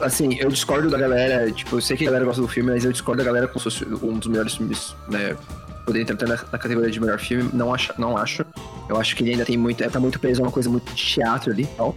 [0.00, 2.84] Assim, eu discordo da galera, tipo, eu sei que a galera gosta do filme, mas
[2.84, 5.36] eu discordo da galera como se fosse um dos melhores filmes, né?
[5.84, 8.44] Poder entrar na, na, categoria de melhor filme, não acho, não acho.
[8.88, 11.04] Eu acho que ele ainda tem muito, tá muito preso a uma coisa muito de
[11.04, 11.94] teatro ali e tal.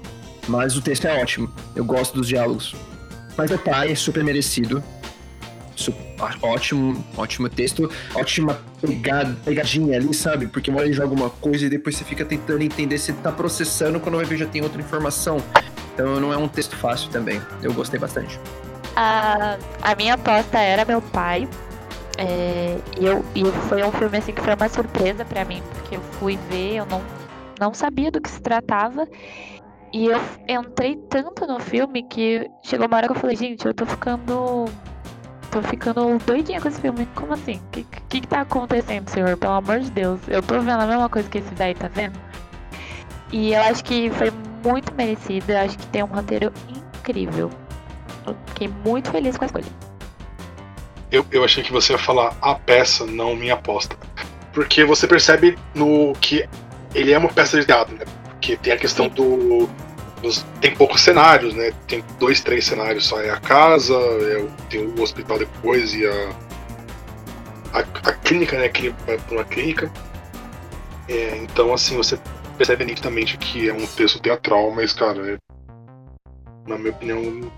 [0.48, 1.50] Mas o texto é ótimo.
[1.76, 2.76] Eu gosto dos diálogos.
[3.38, 4.84] Mas o pai é super merecido.
[6.42, 10.48] Ótimo, ótimo texto, ótima pegada, pegadinha ali, sabe?
[10.48, 13.18] Porque uma hora ele joga uma coisa e depois você fica tentando entender se ele
[13.22, 15.44] tá processando quando vai ver já tem outra informação.
[15.94, 17.42] Então não é um texto fácil também.
[17.62, 18.40] Eu gostei bastante.
[18.96, 21.48] A, a minha aposta era meu pai.
[22.18, 25.96] É, e, eu, e foi um filme assim que foi uma surpresa para mim, porque
[25.96, 27.02] eu fui ver, eu não,
[27.60, 29.08] não sabia do que se tratava.
[29.94, 30.20] E eu
[30.50, 34.66] entrei tanto no filme que chegou uma hora que eu falei, gente, eu tô ficando.
[35.52, 37.08] tô ficando doidinha com esse filme.
[37.14, 37.58] Como assim?
[37.58, 39.38] O que, que, que tá acontecendo, senhor?
[39.38, 40.20] Pelo amor de Deus.
[40.28, 42.20] Eu tô vendo a mesma coisa que esse daí tá vendo.
[43.32, 44.32] E eu acho que foi
[44.64, 45.52] muito merecido.
[45.52, 46.52] Eu acho que tem um roteiro
[46.98, 47.52] incrível.
[48.26, 49.66] Eu fiquei muito feliz com a escolha.
[51.12, 53.96] Eu, eu achei que você ia falar a peça, não minha aposta.
[54.54, 56.50] Porque você percebe no que
[56.96, 58.06] ele é uma peça de teatro, né?
[58.44, 59.70] Porque tem a questão do.
[60.22, 61.72] Dos, tem poucos cenários, né?
[61.88, 63.22] Tem dois, três cenários só.
[63.22, 66.30] É a casa, é, tem o hospital depois e a.
[67.72, 68.68] A, a clínica, né?
[68.68, 69.90] Que vai pra uma clínica.
[71.08, 72.20] É, então, assim, você
[72.58, 75.38] percebe nitidamente que é um texto teatral, mas, cara, é,
[76.68, 77.50] na minha opinião,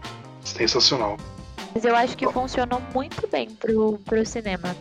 [0.43, 1.17] sensacional.
[1.73, 4.75] Mas eu acho que funcionou muito bem pro, pro cinema.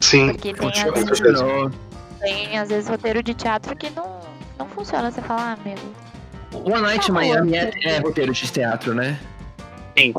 [0.00, 1.20] Sim, Porque tem, às vezes,
[2.20, 4.23] tem às vezes roteiro de teatro que não
[4.74, 5.10] funciona.
[5.10, 5.76] Você fala, ah, meu.
[6.64, 9.18] One Night in Miami é, é roteiro de teatro, né?
[9.98, 10.12] Sim.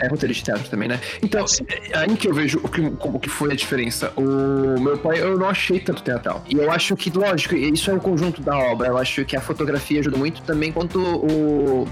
[0.00, 1.00] É roteiro de teatro também, né?
[1.22, 4.12] Então, é aí que eu vejo o que, como que foi a diferença.
[4.16, 6.44] O meu pai, eu não achei tanto teatral.
[6.48, 8.88] E eu acho que, lógico, isso é o conjunto da obra.
[8.88, 11.88] Eu acho que a fotografia ajuda muito também, quanto o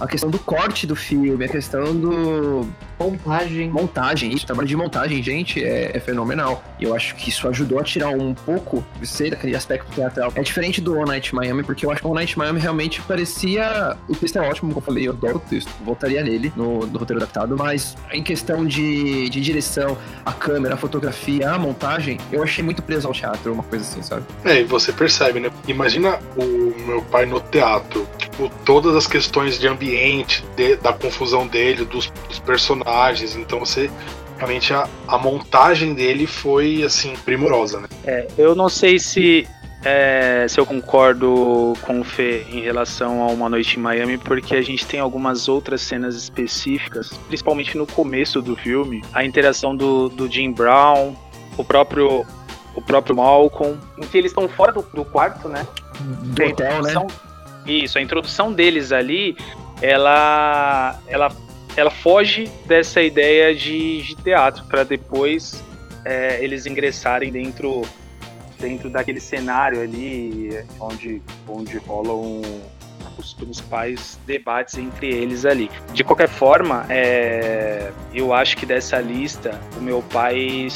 [0.00, 2.66] a questão do corte do filme, a questão do.
[2.98, 3.70] Montagem.
[3.70, 6.64] Montagem, isso, trabalho de montagem, gente, é, é, fenomenal.
[6.80, 10.32] E eu acho que isso ajudou a tirar um pouco, sei, daquele aspecto teatral.
[10.34, 13.00] É diferente do All Night Miami, porque eu acho que o All Night Miami realmente
[13.02, 13.96] parecia.
[14.08, 16.98] O texto é ótimo, como eu falei, eu adoro o texto, voltaria nele no, no
[16.98, 19.96] roteiro adaptado, mas em questão de, de direção,
[20.26, 24.02] a câmera, a fotografia, a montagem, eu achei muito preso ao teatro, uma coisa assim,
[24.02, 24.24] sabe?
[24.44, 25.50] É, e você percebe, né?
[25.68, 30.92] Imagina o meu pai no teatro, tipo, todas as questões de ambiente ambiente, de, da
[30.92, 33.36] confusão dele, dos, dos, personagens.
[33.36, 33.90] Então você
[34.36, 37.88] realmente a, a, montagem dele foi assim primorosa, né?
[38.04, 39.46] É, eu não sei se
[39.84, 44.56] é, se eu concordo com o Fê em relação a Uma Noite em Miami, porque
[44.56, 50.08] a gente tem algumas outras cenas específicas, principalmente no começo do filme, a interação do,
[50.08, 51.14] do Jim Brown,
[51.56, 52.26] o próprio
[52.74, 55.66] o próprio Malcolm, em que eles estão fora do, do quarto, né?
[56.00, 56.94] Do hotel, né?
[57.66, 59.36] Isso, a introdução deles ali
[59.80, 61.32] ela ela
[61.76, 65.62] ela foge dessa ideia de, de teatro para depois
[66.04, 67.82] é, eles ingressarem dentro
[68.58, 72.42] dentro daquele cenário ali onde onde rolam
[73.16, 75.68] os principais debates entre eles ali.
[75.92, 80.68] De qualquer forma, é, eu acho que dessa lista o meu pai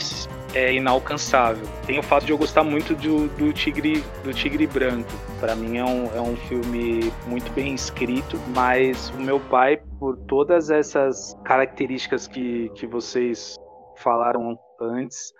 [0.54, 1.66] é inalcançável.
[1.86, 5.12] Tem o fato de eu gostar muito do, do Tigre do Tigre Branco.
[5.42, 10.16] Para mim é um, é um filme muito bem escrito, mas o meu pai, por
[10.16, 13.56] todas essas características que, que vocês
[13.96, 15.34] falaram antes,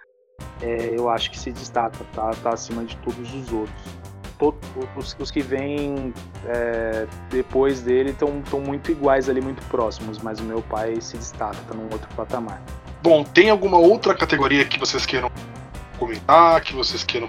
[0.60, 3.82] é, eu acho que se destaca, tá, tá acima de todos os outros.
[4.96, 6.12] Os, os que vêm
[6.46, 11.58] é, depois dele estão muito iguais ali, muito próximos, mas o meu pai se destaca,
[11.68, 12.60] tá num outro patamar.
[13.04, 15.30] Bom, tem alguma outra categoria que vocês queiram
[15.96, 17.28] comentar, que vocês queiram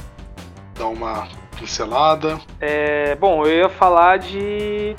[0.75, 2.39] dar uma pincelada?
[2.59, 4.95] É, bom, eu ia falar de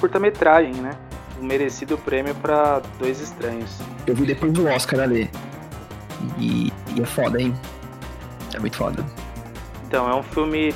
[0.00, 0.96] curta-metragem, né?
[1.40, 3.78] Um merecido prêmio para Dois Estranhos.
[4.06, 5.30] Eu vi depois do Oscar ali.
[6.38, 7.54] E, e é foda, hein?
[8.54, 9.04] É muito foda.
[9.86, 10.74] Então, é um filme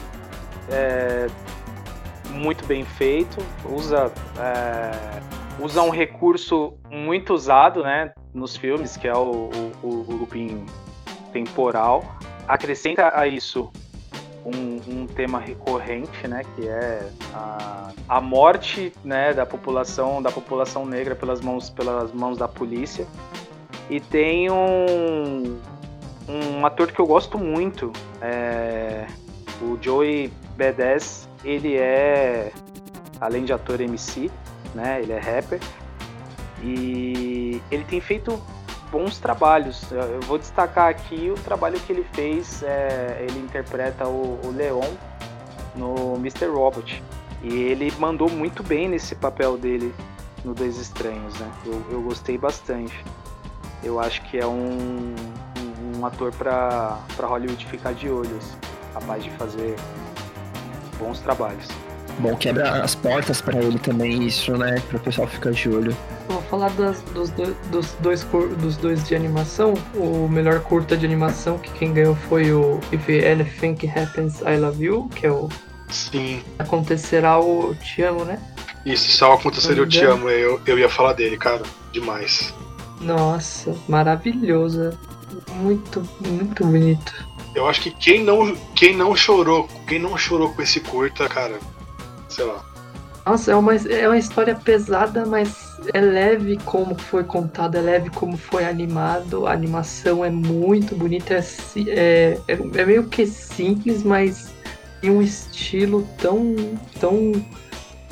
[0.70, 1.26] é,
[2.30, 5.20] muito bem feito, usa, é,
[5.60, 8.12] usa um recurso muito usado, né?
[8.34, 9.50] nos filmes, que é o,
[9.82, 10.64] o, o looping
[11.32, 12.16] temporal.
[12.48, 13.70] Acrescenta a isso
[14.44, 20.84] um, um, tema recorrente, né, que é a, a morte, né, da população da população
[20.84, 23.06] negra pelas mãos pelas mãos da polícia.
[23.90, 25.58] E tem um,
[26.28, 29.06] um ator que eu gosto muito, é,
[29.60, 31.28] o Joey Badass.
[31.44, 32.52] Ele é
[33.20, 34.30] além de ator MC,
[34.74, 35.60] né, ele é rapper.
[36.62, 38.40] E ele tem feito
[38.92, 39.90] bons trabalhos.
[39.90, 42.62] Eu vou destacar aqui o trabalho que ele fez.
[42.62, 44.92] É, ele interpreta o, o Leon
[45.74, 46.46] no Mr.
[46.46, 47.02] Robot.
[47.42, 49.92] E ele mandou muito bem nesse papel dele
[50.44, 51.50] no Dois Estranhos, né?
[51.64, 53.02] Eu, eu gostei bastante.
[53.82, 55.14] Eu acho que é um,
[55.58, 58.56] um, um ator para Hollywood ficar de olho, assim,
[58.92, 59.74] capaz de fazer
[60.98, 61.66] bons trabalhos.
[62.18, 64.80] Bom, quebra as portas para ele também, isso, né?
[64.88, 65.96] Para o pessoal ficar de olho.
[66.32, 68.24] Vou falar das, dos, dois, dos, dois,
[68.58, 69.74] dos dois de animação.
[69.94, 74.84] O melhor curta de animação, que quem ganhou foi o If Anything Happens, I Love
[74.84, 75.48] You, que é o.
[75.90, 76.42] Sim.
[76.58, 78.40] Acontecerá o Te Amo, né?
[78.84, 81.62] Isso, se ao acontecer eu te amo, eu, eu ia falar dele, cara.
[81.92, 82.52] Demais.
[83.00, 84.98] Nossa, maravilhosa.
[85.56, 87.28] Muito, muito bonito.
[87.54, 91.58] Eu acho que quem não, quem não chorou, quem não chorou com esse curta, cara,
[92.28, 92.64] sei lá.
[93.24, 98.10] Nossa, é uma, é uma história pesada, mas é leve como foi contado, é leve
[98.10, 99.46] como foi animado.
[99.46, 104.52] A animação é muito bonita, é, é, é meio que simples, mas
[105.00, 106.54] tem um estilo tão,
[107.00, 107.32] tão,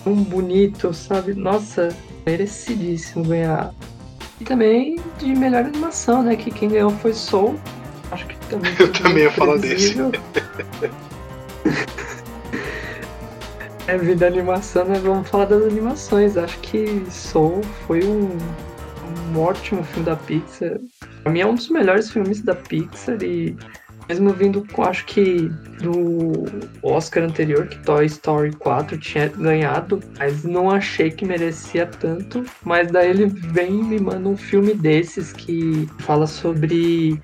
[0.02, 1.34] tão bonito, sabe?
[1.34, 1.94] Nossa,
[2.26, 3.72] merecidíssimo ganhar.
[4.40, 6.36] E também de melhor animação, né?
[6.36, 7.58] Que quem ganhou foi Soul.
[8.10, 8.72] Acho que também.
[8.78, 9.94] Eu também ia falar desse.
[13.90, 15.00] É, vida animação, né?
[15.00, 16.36] Vamos falar das animações.
[16.36, 18.28] Acho que Soul foi um,
[19.34, 20.78] um ótimo filme da Pixar.
[21.24, 23.56] Pra mim é um dos melhores filmes da Pixar e
[24.08, 25.48] mesmo vindo acho que
[25.82, 26.44] do
[26.84, 32.44] Oscar anterior, que Toy Story 4 tinha ganhado, mas não achei que merecia tanto.
[32.64, 37.20] Mas daí ele vem e me manda um filme desses que fala sobre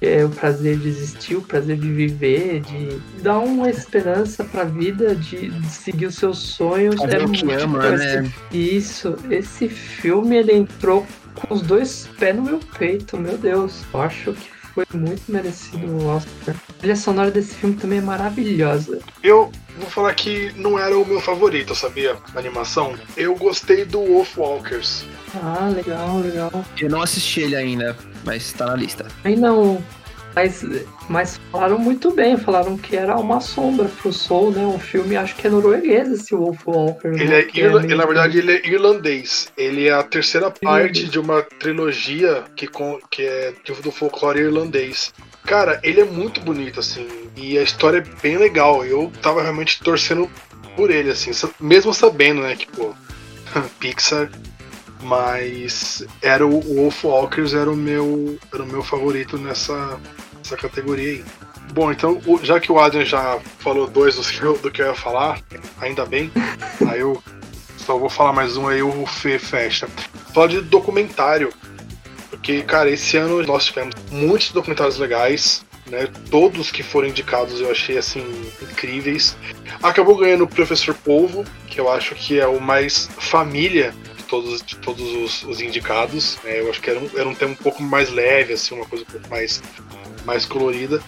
[0.00, 5.14] é o prazer de existir, o prazer de viver, de dar uma esperança pra vida,
[5.14, 6.96] de, de seguir os seus sonhos.
[6.96, 8.30] Fazer é o que ama, né?
[8.52, 13.82] Isso, esse filme ele entrou com os dois pés no meu peito, meu Deus.
[13.92, 16.54] Eu acho que foi muito merecido o Oscar.
[16.68, 19.00] A trilha sonora desse filme também é maravilhosa.
[19.22, 22.16] Eu vou falar que não era o meu favorito, sabia?
[22.34, 22.94] A animação.
[23.16, 25.06] Eu gostei do Wolfwalkers.
[25.34, 26.64] Ah, legal, legal.
[26.78, 29.06] Eu não assisti ele ainda, mas tá na lista.
[29.24, 29.82] Aí não.
[30.34, 30.62] Mas,
[31.08, 34.66] mas falaram muito bem, falaram que era uma sombra pro Soul, né?
[34.66, 37.08] Um filme, acho que é norueguês esse Wolf Walker.
[37.08, 37.38] Ele né?
[37.38, 39.50] é, Que irla- meio ele, na verdade, ele é irlandês.
[39.56, 45.14] Ele é a terceira parte de uma trilogia que, com, que é do folclore irlandês.
[45.46, 48.84] Cara, ele é muito bonito, assim, e a história é bem legal.
[48.84, 50.30] Eu tava realmente torcendo
[50.76, 52.92] por ele, assim, mesmo sabendo, né, que, pô,
[53.80, 54.28] Pixar,
[55.02, 60.00] mas era o, o Wolfwalkers era o meu era o meu favorito nessa,
[60.38, 61.24] nessa categoria aí.
[61.72, 64.86] Bom, então, já que o Adrian já falou dois do que, eu, do que eu
[64.86, 65.40] ia falar,
[65.80, 66.30] ainda bem,
[66.88, 67.22] aí eu
[67.76, 69.88] só vou falar mais um aí, o Fê fecha.
[70.32, 71.52] Fala de documentário,
[72.30, 76.08] porque, cara, esse ano nós tivemos muitos documentários legais, né?
[76.30, 78.24] Todos que foram indicados eu achei, assim,
[78.62, 79.36] incríveis.
[79.82, 83.94] Acabou ganhando o Professor Polvo, que eu acho que é o mais família
[84.26, 86.38] todos, de todos os, os indicados.
[86.44, 86.60] né?
[86.60, 89.04] Eu acho que era um, era um tema um pouco mais leve, assim, uma coisa
[89.04, 89.62] um pouco mais,
[90.24, 91.02] mais colorida.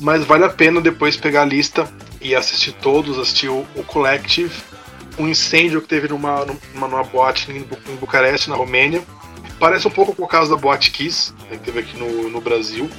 [0.00, 1.88] Mas vale a pena depois pegar a lista
[2.20, 4.52] e assistir todos, assistir o, o Collective,
[5.18, 9.02] um incêndio que teve numa, numa, numa boate em, em Bucareste, na Romênia.
[9.58, 12.40] Parece um pouco com o caso da Boate Kiss, né, que teve aqui no, no
[12.40, 12.90] Brasil.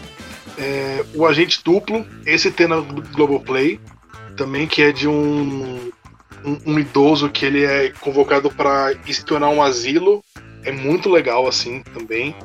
[0.57, 3.80] É, o Agente Duplo, esse tem na Globoplay,
[4.36, 5.91] também que é de um,
[6.44, 10.24] um, um idoso que ele é convocado para espionar um asilo.
[10.64, 12.36] É muito legal assim também.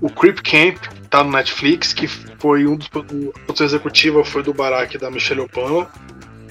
[0.00, 0.78] O Creep Camp
[1.10, 5.42] tá no Netflix, que foi um dos a produção executiva foi do Barack da Michelle
[5.42, 5.90] Obama,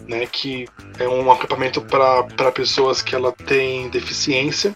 [0.07, 0.67] né, que
[0.99, 4.75] é um acampamento para pessoas que ela tem deficiência.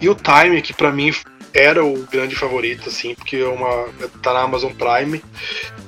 [0.00, 1.12] E o Time, que para mim
[1.54, 3.88] era o grande favorito, assim, porque é uma
[4.22, 5.22] tá na Amazon Prime,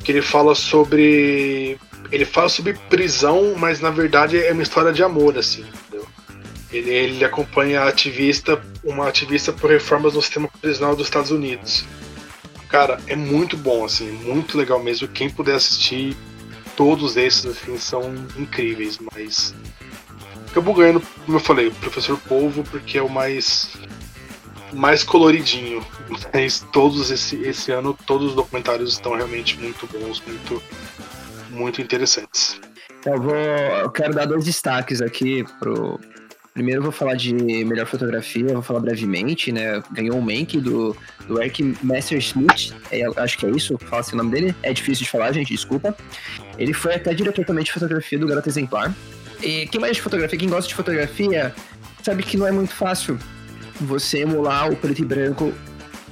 [0.02, 1.78] que ele fala sobre
[2.14, 6.06] ele fala sobre prisão, mas na verdade é uma história de amor, assim, entendeu?
[6.72, 11.84] Ele, ele acompanha a ativista, uma ativista por reformas no sistema prisional dos Estados Unidos.
[12.68, 15.08] Cara, é muito bom, assim, muito legal mesmo.
[15.08, 16.16] Quem puder assistir,
[16.76, 19.52] todos esses, assim, são incríveis, mas.
[20.50, 23.72] Acabou ganhando, como eu falei, o Professor Polvo, porque é o mais.
[24.72, 25.84] mais coloridinho.
[26.32, 30.62] Mas todos esse, esse ano, todos os documentários estão realmente muito bons, muito.
[31.54, 32.60] Muito interessantes.
[33.04, 33.34] Eu vou.
[33.34, 36.00] Eu quero dar dois destaques aqui pro.
[36.52, 37.34] Primeiro eu vou falar de
[37.64, 39.82] melhor fotografia, vou falar brevemente, né?
[39.90, 40.96] Ganhou o Mank do,
[41.26, 44.54] do Eric Messerschmidt, é, acho que é isso, fala assim o nome dele.
[44.62, 45.96] É difícil de falar, gente, desculpa.
[46.56, 48.94] Ele foi até diretor também de fotografia do Garoto Exemplar.
[49.42, 51.52] E quem mais de fotografia, quem gosta de fotografia,
[52.04, 53.18] sabe que não é muito fácil
[53.80, 55.52] você emular o preto e branco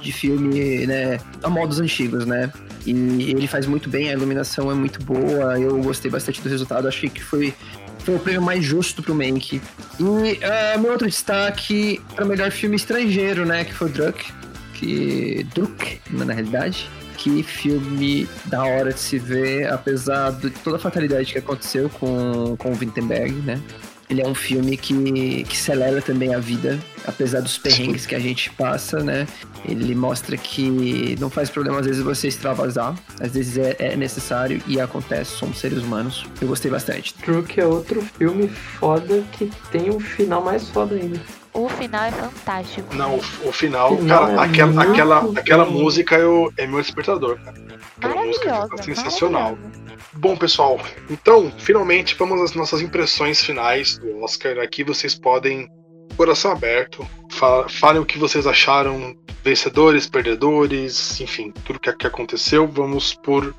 [0.01, 2.51] de filme, né, a modos antigos, né?
[2.85, 6.87] E ele faz muito bem, a iluminação é muito boa, eu gostei bastante do resultado,
[6.87, 7.53] achei que foi,
[7.99, 9.61] foi o prêmio mais justo pro Mank.
[9.99, 14.25] E ah, meu outro destaque para melhor filme estrangeiro, né, que foi o Druk,
[14.73, 16.89] que Druk, na realidade.
[17.15, 22.57] Que filme da hora de se ver, apesar de toda a fatalidade que aconteceu com,
[22.57, 23.61] com o Wittenberg, né?
[24.09, 28.19] Ele é um filme que, que celebra também a vida, apesar dos perrengues que a
[28.19, 29.27] gente passa, né?
[29.65, 34.61] Ele mostra que não faz problema às vezes você extravasar, às vezes é, é necessário
[34.67, 36.25] e acontece, somos seres humanos.
[36.41, 37.15] Eu gostei bastante.
[37.25, 41.19] Druk é outro filme foda que tem um final mais foda ainda.
[41.53, 42.95] O final é fantástico.
[42.95, 47.55] Não, o, final, Final cara, é aquela, aquela, aquela música eu, é meu despertador, cara.
[47.97, 49.55] Aquela música tá sensacional.
[49.55, 49.82] maravilhosa.
[50.15, 54.59] Bom, pessoal, então, finalmente vamos às nossas impressões finais do Oscar.
[54.59, 55.67] Aqui vocês podem,
[56.15, 62.67] coração aberto, fa- falem o que vocês acharam, vencedores, perdedores, enfim, tudo que, que aconteceu.
[62.67, 63.55] Vamos por.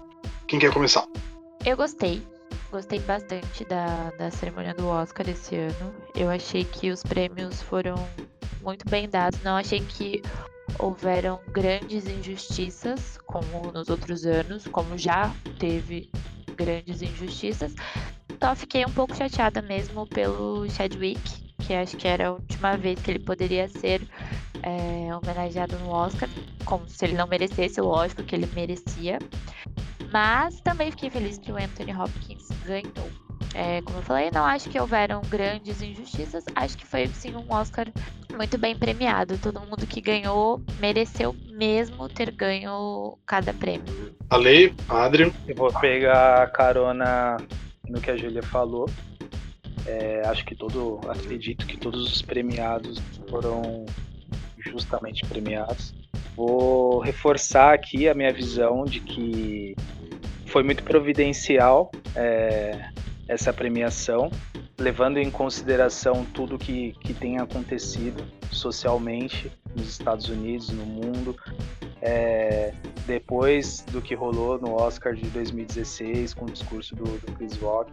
[0.47, 1.05] Quem quer começar?
[1.65, 2.23] Eu gostei.
[2.71, 5.95] Gostei bastante da, da cerimônia do Oscar esse ano.
[6.15, 7.95] Eu achei que os prêmios foram
[8.63, 9.41] muito bem dados.
[9.43, 10.23] Não achei que
[10.79, 16.11] houveram grandes injustiças, como nos outros anos, como já teve
[16.57, 17.75] grandes injustiças.
[18.43, 21.21] Só fiquei um pouco chateada mesmo pelo Chadwick,
[21.67, 24.07] que acho que era a última vez que ele poderia ser
[24.63, 26.29] é, homenageado no Oscar,
[26.65, 29.19] como se ele não merecesse, lógico que ele merecia.
[30.13, 33.24] Mas também fiquei feliz que o Anthony Hopkins ganhou.
[33.55, 36.45] É, como eu falei, não acho que houveram grandes injustiças.
[36.55, 37.87] Acho que foi sim um Oscar
[38.37, 39.39] muito bem premiado.
[39.39, 44.15] Todo mundo que ganhou mereceu mesmo ter ganho cada prêmio.
[44.31, 45.31] Ale, Adrian.
[45.47, 47.37] Eu vou pegar carona
[47.89, 48.89] no que a Júlia falou.
[49.87, 51.01] É, acho que todo.
[51.09, 53.85] Acredito que todos os premiados foram
[54.59, 55.95] justamente premiados.
[56.35, 59.77] Vou reforçar aqui a minha visão de que
[60.47, 62.89] foi muito providencial é,
[63.29, 64.31] essa premiação,
[64.79, 71.37] levando em consideração tudo que, que tem acontecido socialmente nos Estados Unidos, no mundo,
[72.03, 72.75] é,
[73.07, 77.91] depois do que rolou no Oscar de 2016 com o discurso do, do Chris Rock.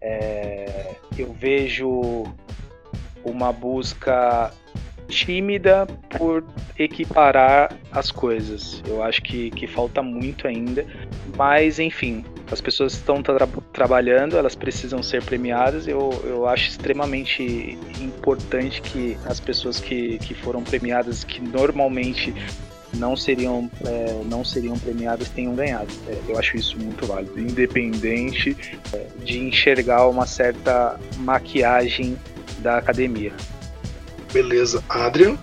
[0.00, 2.24] É, eu vejo
[3.24, 4.52] uma busca
[5.08, 5.86] tímida
[6.16, 6.44] por
[6.78, 8.82] equiparar as coisas.
[8.86, 10.86] Eu acho que, que falta muito ainda,
[11.36, 15.86] mas enfim, as pessoas estão tra trabalhando, elas precisam ser premiadas.
[15.86, 22.34] Eu, eu acho extremamente importante que as pessoas que, que foram premiadas, que normalmente
[22.94, 25.92] não seriam, é, não seriam premiadas, tenham ganhado.
[26.06, 28.56] É, eu acho isso muito válido, independente
[28.92, 32.16] é, de enxergar uma certa maquiagem
[32.60, 33.32] da academia.
[34.32, 34.82] Beleza.
[34.88, 35.38] Adrian?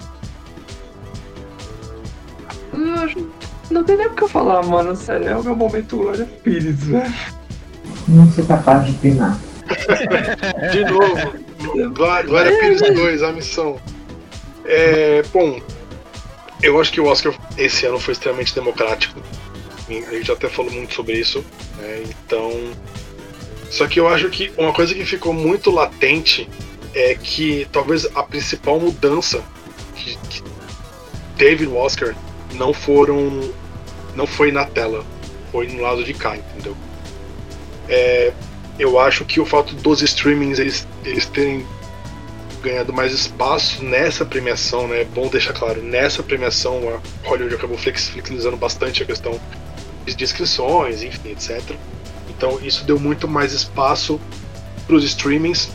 [3.70, 4.95] Não tem nem o que eu falar, mano.
[4.95, 7.13] Sério, é o meu momento Glória Pires, velho.
[8.07, 9.39] Não sou capaz de opinar.
[10.72, 11.93] De novo.
[11.93, 13.80] Glória, Glória Pires 2, a missão.
[14.66, 15.59] É, bom,
[16.61, 19.20] eu acho que o Oscar esse ano foi extremamente democrático.
[19.89, 21.43] A gente até falou muito sobre isso.
[21.78, 22.03] Né?
[22.09, 22.51] Então.
[23.70, 26.47] Só que eu acho que uma coisa que ficou muito latente
[26.93, 29.43] é que talvez a principal mudança
[29.95, 30.43] que, que
[31.36, 32.16] teve no Oscar
[32.56, 33.41] não foram.
[34.16, 35.06] não foi na tela,
[35.51, 36.76] foi no lado de cá, entendeu?
[37.88, 38.34] É,
[38.80, 41.66] eu acho que o fato dos streamings eles, eles terem
[42.62, 45.01] ganhado mais espaço nessa premiação, né?
[45.01, 49.39] É bom deixar claro, nessa premiação a Hollywood acabou flexibilizando bastante a questão
[50.06, 51.62] de inscrições, enfim, etc.
[52.30, 54.20] Então isso deu muito mais espaço
[54.88, 55.70] para os streamings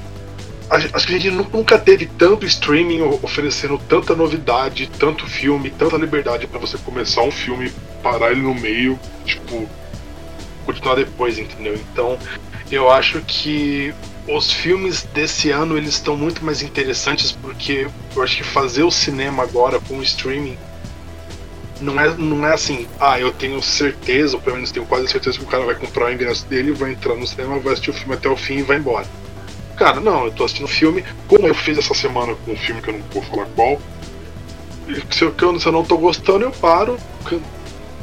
[0.71, 6.47] acho que a gente nunca teve tanto streaming oferecendo tanta novidade, tanto filme, tanta liberdade
[6.47, 9.68] para você começar um filme, parar ele no meio, tipo,
[10.64, 11.75] continuar depois, entendeu?
[11.75, 12.16] Então,
[12.71, 13.93] eu acho que
[14.29, 18.91] os filmes desse ano eles estão muito mais interessantes porque eu acho que fazer o
[18.91, 20.57] cinema agora com o streaming
[21.81, 25.39] não é, não é assim, ah, eu tenho certeza, ou pelo menos tenho quase certeza
[25.39, 27.95] que o cara vai comprar o ingresso dele, vai entrar no cinema, vai assistir o
[27.95, 29.07] filme até o fim e vai embora
[29.81, 32.91] cara, não, eu tô assistindo filme, como eu fiz essa semana com um filme que
[32.91, 33.81] eu não vou falar qual.
[35.11, 36.99] Se eu, se eu não tô gostando, eu paro,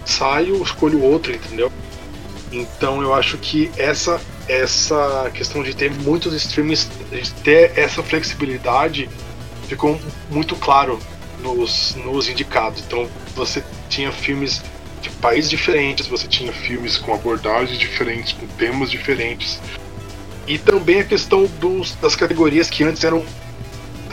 [0.03, 1.71] saio, escolho outro, entendeu?
[2.51, 9.09] Então eu acho que essa essa questão de ter muitos streams, de ter essa flexibilidade,
[9.67, 9.99] ficou
[10.31, 10.97] muito claro
[11.43, 12.81] nos, nos indicados.
[12.87, 14.63] Então você tinha filmes
[15.01, 19.59] de países diferentes, você tinha filmes com abordagens diferentes, com temas diferentes.
[20.47, 23.23] E também a questão dos, das categorias que antes eram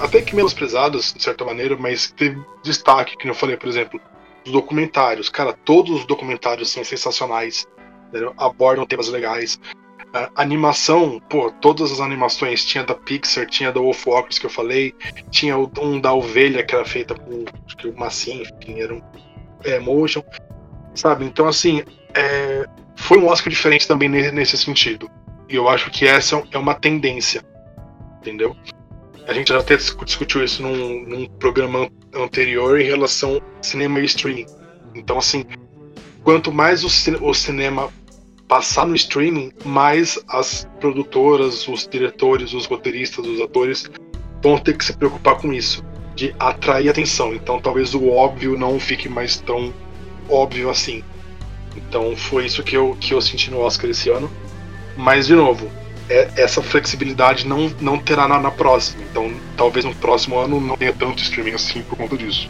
[0.00, 4.00] até que menosprezadas, de certa maneira, mas teve destaque, que eu falei, por exemplo,
[4.44, 5.28] os documentários.
[5.28, 7.66] Cara, todos os documentários são sensacionais,
[8.08, 8.34] entendeu?
[8.36, 9.60] abordam temas legais.
[10.14, 14.94] Uh, animação, pô, todas as animações, tinha da Pixar, tinha da Wolfwalkers que eu falei,
[15.30, 19.02] tinha um da Ovelha que era feita com acho que o Massinha, enfim, era um
[19.64, 20.22] é, motion,
[20.94, 21.24] sabe?
[21.24, 21.82] Então, assim,
[22.14, 22.64] é,
[22.96, 25.10] foi um Oscar diferente também nesse sentido.
[25.48, 27.44] E eu acho que essa é uma tendência,
[28.18, 28.56] entendeu?
[29.26, 34.04] A gente já até discutiu isso num, num programa anterior em relação ao cinema e
[34.04, 34.46] streaming.
[34.94, 35.44] Então, assim,
[36.22, 36.88] quanto mais o,
[37.22, 37.90] o cinema
[38.46, 43.90] passar no streaming, mais as produtoras, os diretores, os roteiristas, os atores
[44.42, 45.84] vão ter que se preocupar com isso,
[46.14, 47.34] de atrair atenção.
[47.34, 49.72] Então, talvez o óbvio não fique mais tão
[50.28, 51.02] óbvio assim.
[51.76, 54.30] Então, foi isso que eu, que eu senti no Oscar esse ano.
[54.96, 55.70] Mas, de novo,
[56.08, 59.02] é, essa flexibilidade não, não terá na, na, próxima.
[59.10, 62.48] Então, talvez no próximo ano não tenha tanto streaming assim por conta disso.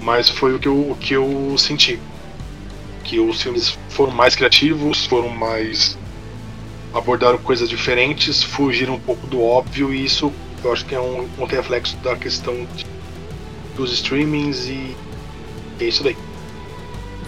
[0.00, 1.98] Mas foi o que eu, o que eu senti.
[3.04, 5.98] Que os filmes foram mais criativos, foram mais.
[6.92, 10.32] abordaram coisas diferentes, fugiram um pouco do óbvio, e isso
[10.64, 12.84] eu acho que é um, um reflexo da questão de,
[13.76, 14.96] dos streamings e
[15.80, 16.16] é isso daí.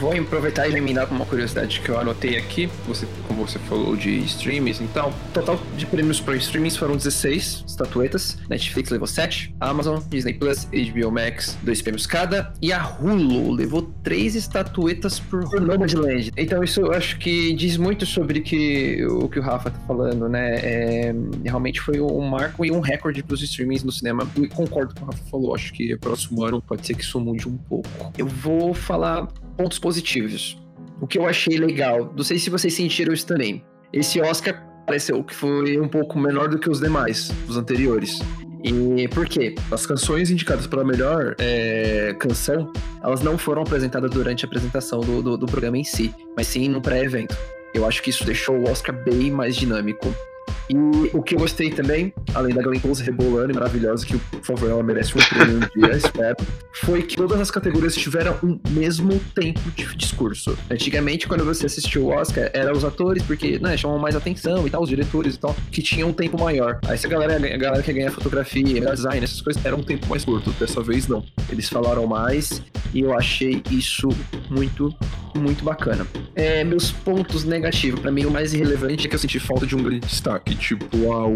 [0.01, 4.11] Vou aproveitar e com uma curiosidade que eu anotei aqui, você, como você falou de
[4.25, 10.33] streams, então, total de prêmios para streamings foram 16 estatuetas, Netflix levou 7, Amazon, Disney
[10.33, 16.33] Plus, HBO Max, dois prêmios cada, e a Hulu levou três estatuetas por Nomadland.
[16.35, 20.29] Então isso eu acho que diz muito sobre que, o que o Rafa tá falando,
[20.31, 24.49] né, é, realmente foi um marco e um recorde para os streamings no cinema, e
[24.49, 27.57] concordo com o Rafa falou, acho que próximo ano pode ser que isso mude um
[27.57, 28.13] pouco.
[28.17, 29.29] Eu vou falar
[29.61, 30.59] pontos positivos.
[31.03, 33.63] O que eu achei legal, não sei se vocês sentiram isso também.
[33.93, 38.21] Esse Oscar pareceu que foi um pouco menor do que os demais, os anteriores.
[38.65, 39.55] E por quê?
[39.71, 45.01] As canções indicadas para a melhor é, canção, elas não foram apresentadas durante a apresentação
[45.01, 47.37] do, do, do programa em si, mas sim no pré-evento.
[47.75, 50.15] Eu acho que isso deixou o Oscar bem mais dinâmico.
[50.71, 54.45] E o que eu gostei também, além da Glenn Close rebolando e maravilhosa, que por
[54.45, 56.37] favor ela merece um prêmio um dia, espero,
[56.75, 60.57] foi que todas as categorias tiveram o mesmo tempo de discurso.
[60.71, 64.71] Antigamente, quando você assistiu o Oscar, eram os atores, porque né, chamam mais atenção e
[64.71, 66.79] tal, os diretores e tal, que tinham um tempo maior.
[66.87, 70.07] Aí se a galera, a galera que ganha fotografia, design, essas coisas, era um tempo
[70.09, 70.53] mais curto.
[70.53, 71.25] Dessa vez não.
[71.51, 72.62] Eles falaram mais
[72.95, 74.09] e eu achei isso
[74.49, 74.95] muito
[75.35, 76.07] muito bacana.
[76.35, 79.77] É, meus pontos negativos, para mim o mais irrelevante é que eu senti falta de
[79.77, 81.35] um grande destaque, tipo ao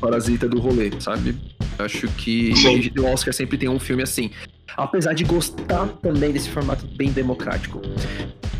[0.00, 1.36] Parasita do rolê, sabe?
[1.78, 2.52] Acho que
[2.98, 4.30] o Oscar sempre tem um filme assim.
[4.76, 7.80] Apesar de gostar também desse formato bem democrático.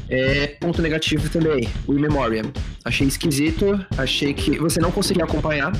[0.08, 2.52] É, ponto negativo também, o In Memoriam.
[2.84, 5.72] Achei esquisito, achei que você não conseguia acompanhar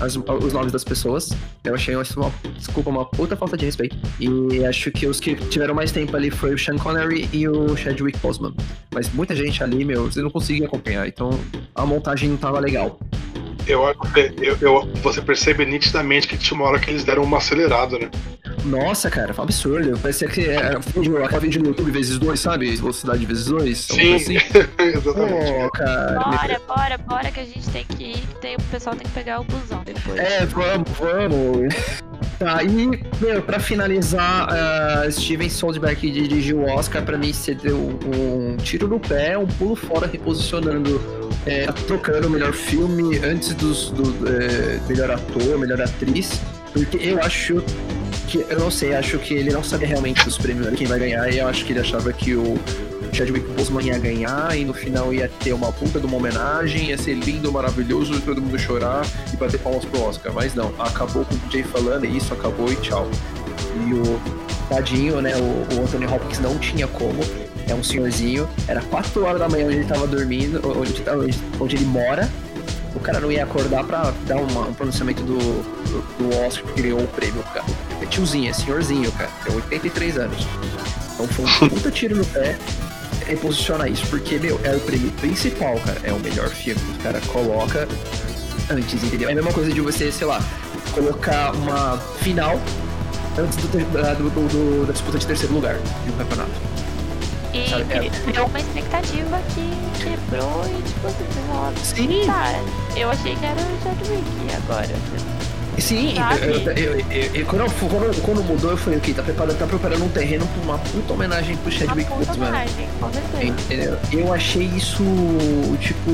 [0.00, 1.30] as, os nomes das pessoas.
[1.64, 3.96] Eu achei isso uma, desculpa, uma puta falta de respeito.
[4.20, 7.76] E acho que os que tiveram mais tempo ali foi o Sean Connery e o
[7.76, 8.54] Chadwick Boseman.
[8.92, 11.30] Mas muita gente ali, meu, você não conseguia acompanhar, então
[11.74, 12.98] a montagem não tava legal.
[13.66, 13.82] Eu,
[14.40, 18.08] eu, eu, você percebe nitidamente que tinha uma hora que eles deram uma acelerada, né?
[18.66, 19.98] Nossa, cara, foi um absurdo.
[19.98, 22.74] Parecia que era aquela vídeo no YouTube vezes dois, sabe?
[22.74, 23.78] Velocidade vezes dois.
[23.78, 24.36] Sim, assim.
[24.78, 25.52] exatamente.
[25.64, 28.22] Oh, cara, bora, bora, bora, que a gente tem que ir.
[28.40, 30.18] Tem, o pessoal tem que pegar o busão depois.
[30.18, 31.74] É, vamos, vamos.
[32.38, 32.86] Tá, e,
[33.20, 38.88] meu, pra finalizar, uh, Steven Soderbergh dirigiu o Oscar, pra mim você deu um tiro
[38.88, 41.00] no pé, um pulo fora, reposicionando,
[41.46, 46.42] é, trocando o melhor filme antes dos, do é, melhor ator, melhor atriz,
[46.74, 47.62] porque eu acho
[48.44, 51.32] que, eu não sei, acho que ele não sabia realmente dos prêmios, quem vai ganhar,
[51.32, 52.58] e eu acho que ele achava que o
[53.12, 56.98] Chadwick Boseman ia ganhar e no final ia ter uma puta de uma homenagem, ia
[56.98, 60.32] ser lindo, maravilhoso, todo mundo chorar e bater palmas pro Oscar.
[60.32, 63.08] Mas não, acabou com o DJ falando e isso acabou e tchau.
[63.86, 64.20] E o
[64.68, 67.20] tadinho, né, o, o Anthony Hopkins não tinha como,
[67.68, 71.76] é um senhorzinho, era 4 horas da manhã onde ele tava dormindo, onde, onde, onde
[71.76, 72.28] ele mora,
[72.94, 76.82] o cara não ia acordar pra dar uma, um pronunciamento do, do, do Oscar porque
[76.82, 77.64] ganhou o prêmio, cara.
[78.06, 80.46] É tiozinho, é senhorzinho, cara, tem 83 anos.
[81.14, 82.56] Então foi um puta tiro no pé
[83.26, 85.98] reposicionar isso, porque, meu, é o prêmio principal, cara.
[86.04, 86.80] É o melhor filme.
[86.98, 87.88] O cara coloca
[88.70, 89.28] antes, entendeu?
[89.28, 90.40] É a mesma coisa de você, sei lá,
[90.92, 92.60] colocar uma final
[93.36, 96.52] antes do, do, do, do da disputa de terceiro lugar de um campeonato.
[97.52, 98.42] E é.
[98.42, 102.26] uma expectativa que quebrou e tipo assim, Sim.
[102.26, 102.52] tá,
[102.94, 105.35] eu achei que era o Chadwick agora.
[105.78, 106.14] Sim,
[106.74, 110.08] eu, eu, eu, quando, quando, quando, mudou, eu falei, ok, tá preparando, tá preparando um
[110.08, 112.50] terreno pra uma puta homenagem pro Chadwick Boseman.
[113.40, 113.98] Entendeu?
[114.12, 115.04] Eu achei isso,
[115.80, 116.10] tipo,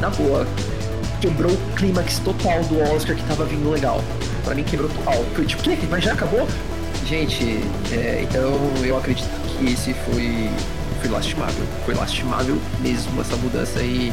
[0.00, 0.46] na boa.
[1.20, 4.02] Quebrou o clímax total do Oscar que tava vindo legal.
[4.44, 5.24] Pra mim quebrou total.
[5.34, 5.76] Foi tipo, que?
[5.86, 6.48] Mas já acabou?
[7.06, 7.60] Gente,
[7.92, 10.50] é, então eu acredito que esse foi,
[11.00, 11.64] foi lastimável.
[11.84, 14.12] Foi lastimável mesmo essa mudança e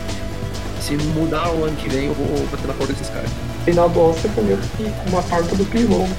[0.82, 3.30] se mudar o ano que vem eu vou bater na porta desses caras
[3.70, 4.58] final do Oscar comeu
[5.08, 6.10] uma torta do climão.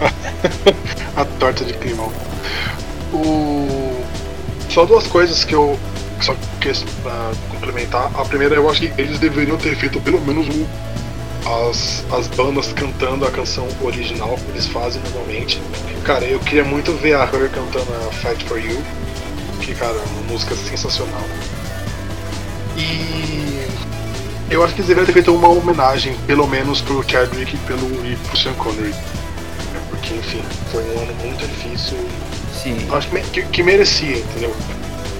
[1.16, 2.12] a torta de climão.
[3.12, 4.04] O...
[4.68, 5.78] Só duas coisas que eu
[6.20, 8.10] só quis uh, complementar.
[8.14, 10.66] A primeira, eu acho que eles deveriam ter feito pelo menos um,
[11.70, 15.60] as, as bandas cantando a canção original que eles fazem normalmente.
[16.04, 18.82] Cara, eu queria muito ver a Her cantando a Fight for You,
[19.60, 21.24] que, cara, é uma música sensacional.
[24.50, 28.06] Eu acho que eles deveriam ter feito uma homenagem, pelo menos pro Chadwick e, pelo,
[28.06, 28.90] e pro Sean Connery.
[28.90, 31.98] É, porque, enfim, foi um ano muito difícil.
[32.52, 32.76] Sim.
[32.92, 34.54] Acho que, que, que merecia, entendeu?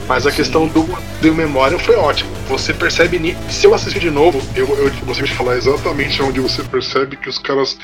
[0.06, 0.36] Mas a Sim.
[0.36, 0.82] questão do,
[1.20, 2.30] do memória foi ótima.
[2.48, 6.62] Você percebe, se eu assistir de novo, eu, eu consigo te falar exatamente onde você
[6.62, 7.78] percebe que os caras.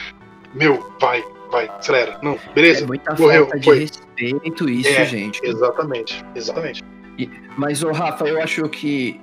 [0.55, 2.19] Meu, vai, vai, acelera.
[2.23, 2.85] Não, beleza.
[2.85, 3.79] É muita morreu, falta de foi.
[3.81, 5.41] respeito isso, é, gente.
[5.43, 6.85] Exatamente, exatamente.
[7.19, 9.19] E, mas, o Rafa, eu acho que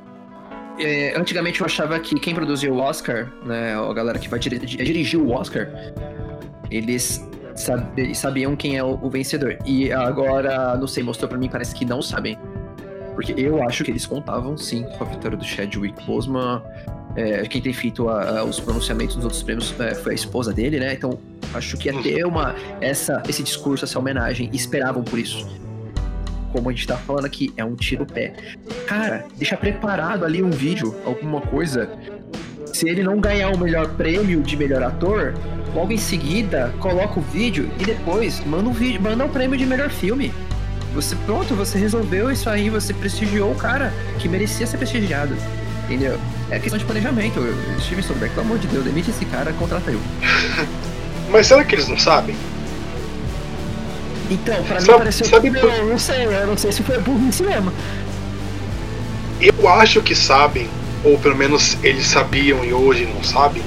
[0.80, 4.84] é, antigamente eu achava que quem produziu o Oscar, né, a galera que vai dirigir,
[4.84, 5.70] dirigir o Oscar,
[6.70, 7.26] eles
[8.14, 9.58] sabiam quem é o, o, vencedor.
[9.66, 12.38] E agora, não sei, mostrou pra mim, parece que não sabem.
[13.16, 16.62] Porque eu acho que eles contavam sim com a vitória do Chadwick Boseman.
[17.16, 20.54] É, quem tem feito a- a- os pronunciamentos nos outros prêmios é, foi a esposa
[20.54, 20.94] dele, né?
[20.94, 21.18] Então
[21.56, 24.52] acho que ia ter uma, essa, esse discurso, essa homenagem.
[24.54, 25.48] Esperavam por isso.
[26.58, 28.34] Como a gente tá falando aqui, é um tiro pé.
[28.88, 31.88] Cara, deixa preparado ali um vídeo, alguma coisa.
[32.74, 35.36] Se ele não ganhar o melhor prêmio de melhor ator,
[35.76, 39.68] logo em seguida coloca o vídeo e depois manda um vídeo, manda o prêmio de
[39.68, 40.34] melhor filme.
[40.96, 45.36] Você pronto, você resolveu isso aí, você prestigiou o cara que merecia ser prestigiado.
[45.86, 46.20] Entendeu?
[46.50, 47.40] É questão de planejamento.
[47.82, 50.00] Steven Soderbergh, pelo amor de Deus, demite esse cara, contrata eu.
[51.30, 52.36] Mas será que eles não sabem?
[54.30, 56.84] Então, pra mim Sabe- pareceu sabe que por- eu não sei, eu não sei se
[56.84, 57.72] foi burrice mesmo.
[59.40, 60.68] Eu acho que sabem,
[61.04, 63.62] ou pelo menos eles sabiam e hoje não sabem,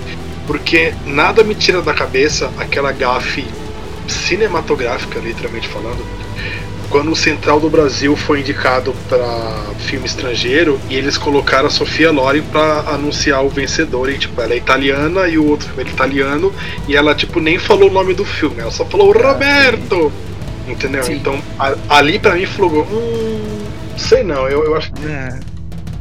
[0.46, 3.44] porque nada me tira da cabeça aquela gafe
[4.08, 6.04] cinematográfica, literalmente falando,
[6.90, 12.10] quando o Central do Brasil foi indicado para filme estrangeiro e eles colocaram a Sofia
[12.10, 15.92] Loren para anunciar o vencedor e tipo ela é italiana e o outro filme é
[15.92, 16.52] italiano
[16.88, 20.12] e ela tipo nem falou o nome do filme, ela só falou Roberto,
[20.72, 21.02] entendeu?
[21.02, 21.14] Sim.
[21.14, 23.64] Então a- ali para mim falou, hum,
[23.96, 24.90] sei não, eu, eu acho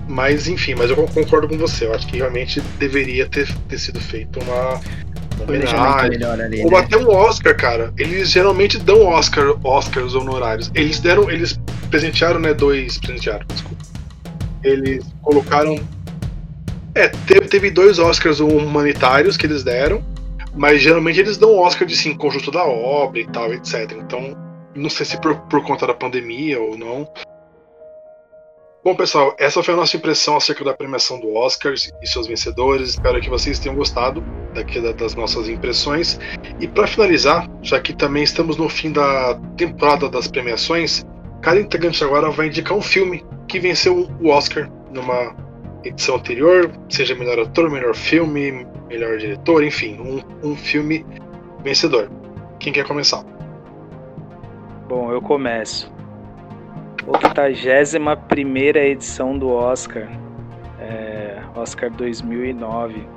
[0.07, 1.85] mas enfim, mas eu concordo com você.
[1.85, 4.81] Eu acho que realmente deveria ter, ter sido feito uma
[5.43, 6.09] homenagem.
[6.09, 6.79] melhor ali, Ou né?
[6.79, 7.93] até um Oscar, cara.
[7.97, 10.71] Eles geralmente dão Oscar, Oscars honorários.
[10.73, 11.59] Eles deram, eles
[11.91, 12.53] presentearam, né?
[12.55, 12.97] Dois.
[12.97, 13.83] Presentearam, desculpa.
[14.63, 15.79] Eles colocaram.
[16.95, 20.03] É, teve, teve dois Oscars humanitários que eles deram,
[20.55, 23.91] mas geralmente eles dão Oscar de sim, conjunto da obra e tal, etc.
[23.95, 24.35] Então,
[24.79, 27.07] não sei se por, por conta da pandemia ou não.
[28.81, 32.91] Bom, pessoal, essa foi a nossa impressão acerca da premiação do Oscars e seus vencedores.
[32.91, 34.23] Espero que vocês tenham gostado
[34.53, 36.17] daqui da- das nossas impressões.
[36.61, 41.05] E para finalizar, já que também estamos no fim da temporada das premiações,
[41.41, 45.35] cada integrante agora vai indicar um filme que venceu o Oscar numa
[45.83, 51.05] edição anterior, seja melhor ator, melhor filme, melhor diretor, enfim, um, um filme
[51.63, 52.09] vencedor.
[52.59, 53.23] Quem quer começar?
[54.89, 55.93] Bom, eu começo.
[57.05, 60.09] 81 primeira edição do Oscar,
[60.79, 63.07] é, Oscar 2009.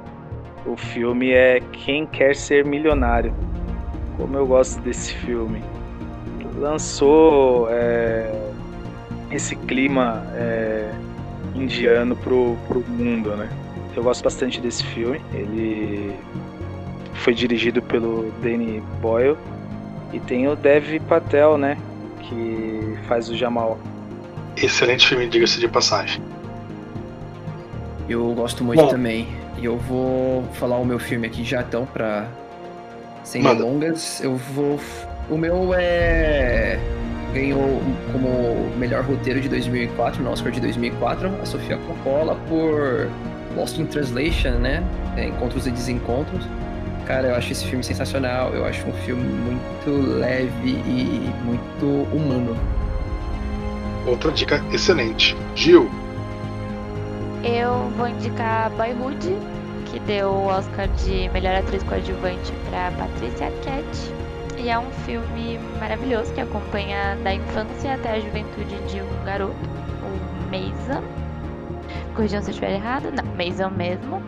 [0.66, 3.35] O filme é Quem Quer Ser Milionário.
[4.19, 5.62] Como eu gosto desse filme.
[6.59, 8.31] Lançou é,
[9.31, 10.93] esse clima é,
[11.55, 13.49] indiano pro, pro mundo, né?
[13.97, 15.23] Eu gosto bastante desse filme.
[15.32, 16.15] Ele
[17.15, 19.39] foi dirigido pelo Danny Boyle
[20.12, 21.76] e tem o Dev Patel, né?
[22.20, 23.78] Que faz o Jamal.
[24.56, 26.22] Excelente filme, diga-se de passagem.
[28.09, 28.89] Eu gosto muito Bom.
[28.89, 29.28] também.
[29.59, 32.26] E eu vou falar o meu filme aqui já então pra.
[33.24, 33.56] Sem Manda.
[33.56, 34.22] delongas.
[34.22, 34.78] Eu vou.
[35.30, 36.78] O meu é.
[37.32, 37.80] Ganhou
[38.12, 43.09] como melhor roteiro de 2004, no Oscar de 2004, a Sofia Coppola por
[43.56, 44.84] Lost in Translation, né?
[45.16, 46.44] É, Encontros e Desencontros.
[47.12, 48.55] Cara, eu acho esse filme sensacional.
[48.55, 52.56] Eu acho um filme muito leve e muito humano.
[54.06, 55.36] Outra dica excelente.
[55.55, 55.90] Gil,
[57.44, 59.36] Eu vou indicar Boyhood,
[59.90, 64.14] que deu o Oscar de melhor atriz coadjuvante para Patricia Arquette.
[64.56, 69.55] E é um filme maravilhoso que acompanha da infância até a juventude de um garoto,
[70.02, 71.02] o Mason.
[72.14, 73.12] Corrijam se eu estiver errado.
[73.12, 74.22] Não, Mason mesmo.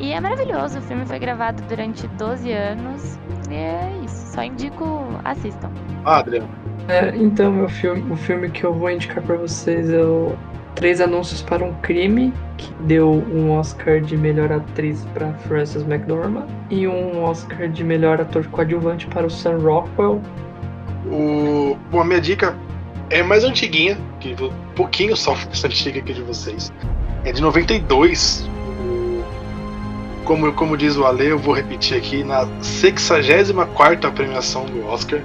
[0.00, 0.78] E é maravilhoso.
[0.78, 3.18] O filme foi gravado durante 12 anos.
[3.50, 4.32] E é isso.
[4.34, 5.70] Só indico, assistam.
[6.04, 6.48] ah, Adriano.
[6.88, 10.36] É, então, meu filme, o filme que eu vou indicar pra vocês é o
[10.74, 16.46] Três Anúncios para um Crime, que deu um Oscar de melhor atriz para Frances McDormand
[16.68, 20.20] e um Oscar de melhor ator coadjuvante para o Sam Rockwell.
[21.06, 22.56] O, bom, a minha dica
[23.10, 26.72] é mais antiguinha, que um pouquinho só essa antiga aqui de vocês.
[27.24, 28.46] É de 92.
[30.24, 35.20] Como, como diz o Ale, eu vou repetir aqui, na 64 premiação do Oscar,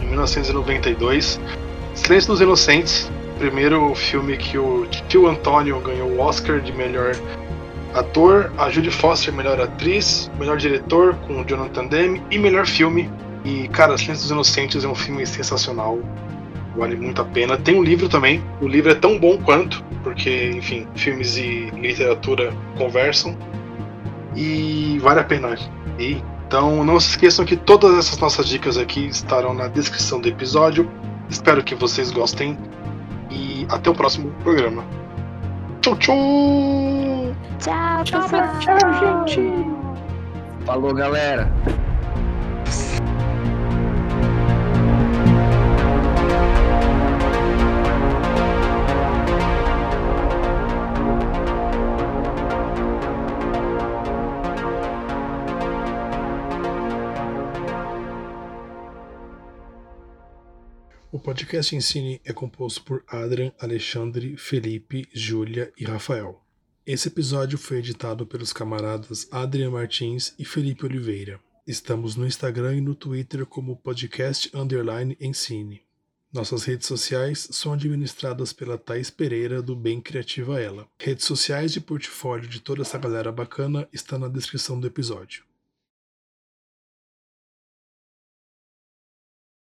[0.00, 1.40] em 1992.
[1.94, 7.16] Silêncio dos Inocentes, primeiro filme que o tio Antônio ganhou o Oscar de melhor
[7.94, 13.10] ator, a Judy Foster, melhor atriz, melhor diretor com o Jonathan Demme e melhor filme
[13.46, 16.00] e, cara, Silêncio dos Inocentes é um filme sensacional.
[16.76, 17.56] Vale muito a pena.
[17.56, 18.42] Tem um livro também.
[18.60, 23.38] O livro é tão bom quanto, porque, enfim, filmes e literatura conversam.
[24.36, 25.56] E vale a pena.
[25.98, 30.28] E, então, não se esqueçam que todas essas nossas dicas aqui estarão na descrição do
[30.28, 30.88] episódio.
[31.28, 32.56] Espero que vocês gostem.
[33.30, 34.84] E até o próximo programa.
[35.80, 36.16] Tchau, tchau!
[37.58, 38.58] Tchau, Tchau, pessoal.
[38.60, 39.76] tchau, gente.
[40.64, 41.50] Falou, galera!
[61.16, 66.44] O podcast Ensine é composto por Adrian, Alexandre, Felipe, Júlia e Rafael.
[66.86, 71.40] Esse episódio foi editado pelos camaradas Adrian Martins e Felipe Oliveira.
[71.66, 75.80] Estamos no Instagram e no Twitter como podcast underline Ensine.
[76.30, 80.86] Nossas redes sociais são administradas pela Thais Pereira do Bem Criativa Ela.
[80.98, 85.44] Redes sociais e portfólio de toda essa galera bacana está na descrição do episódio.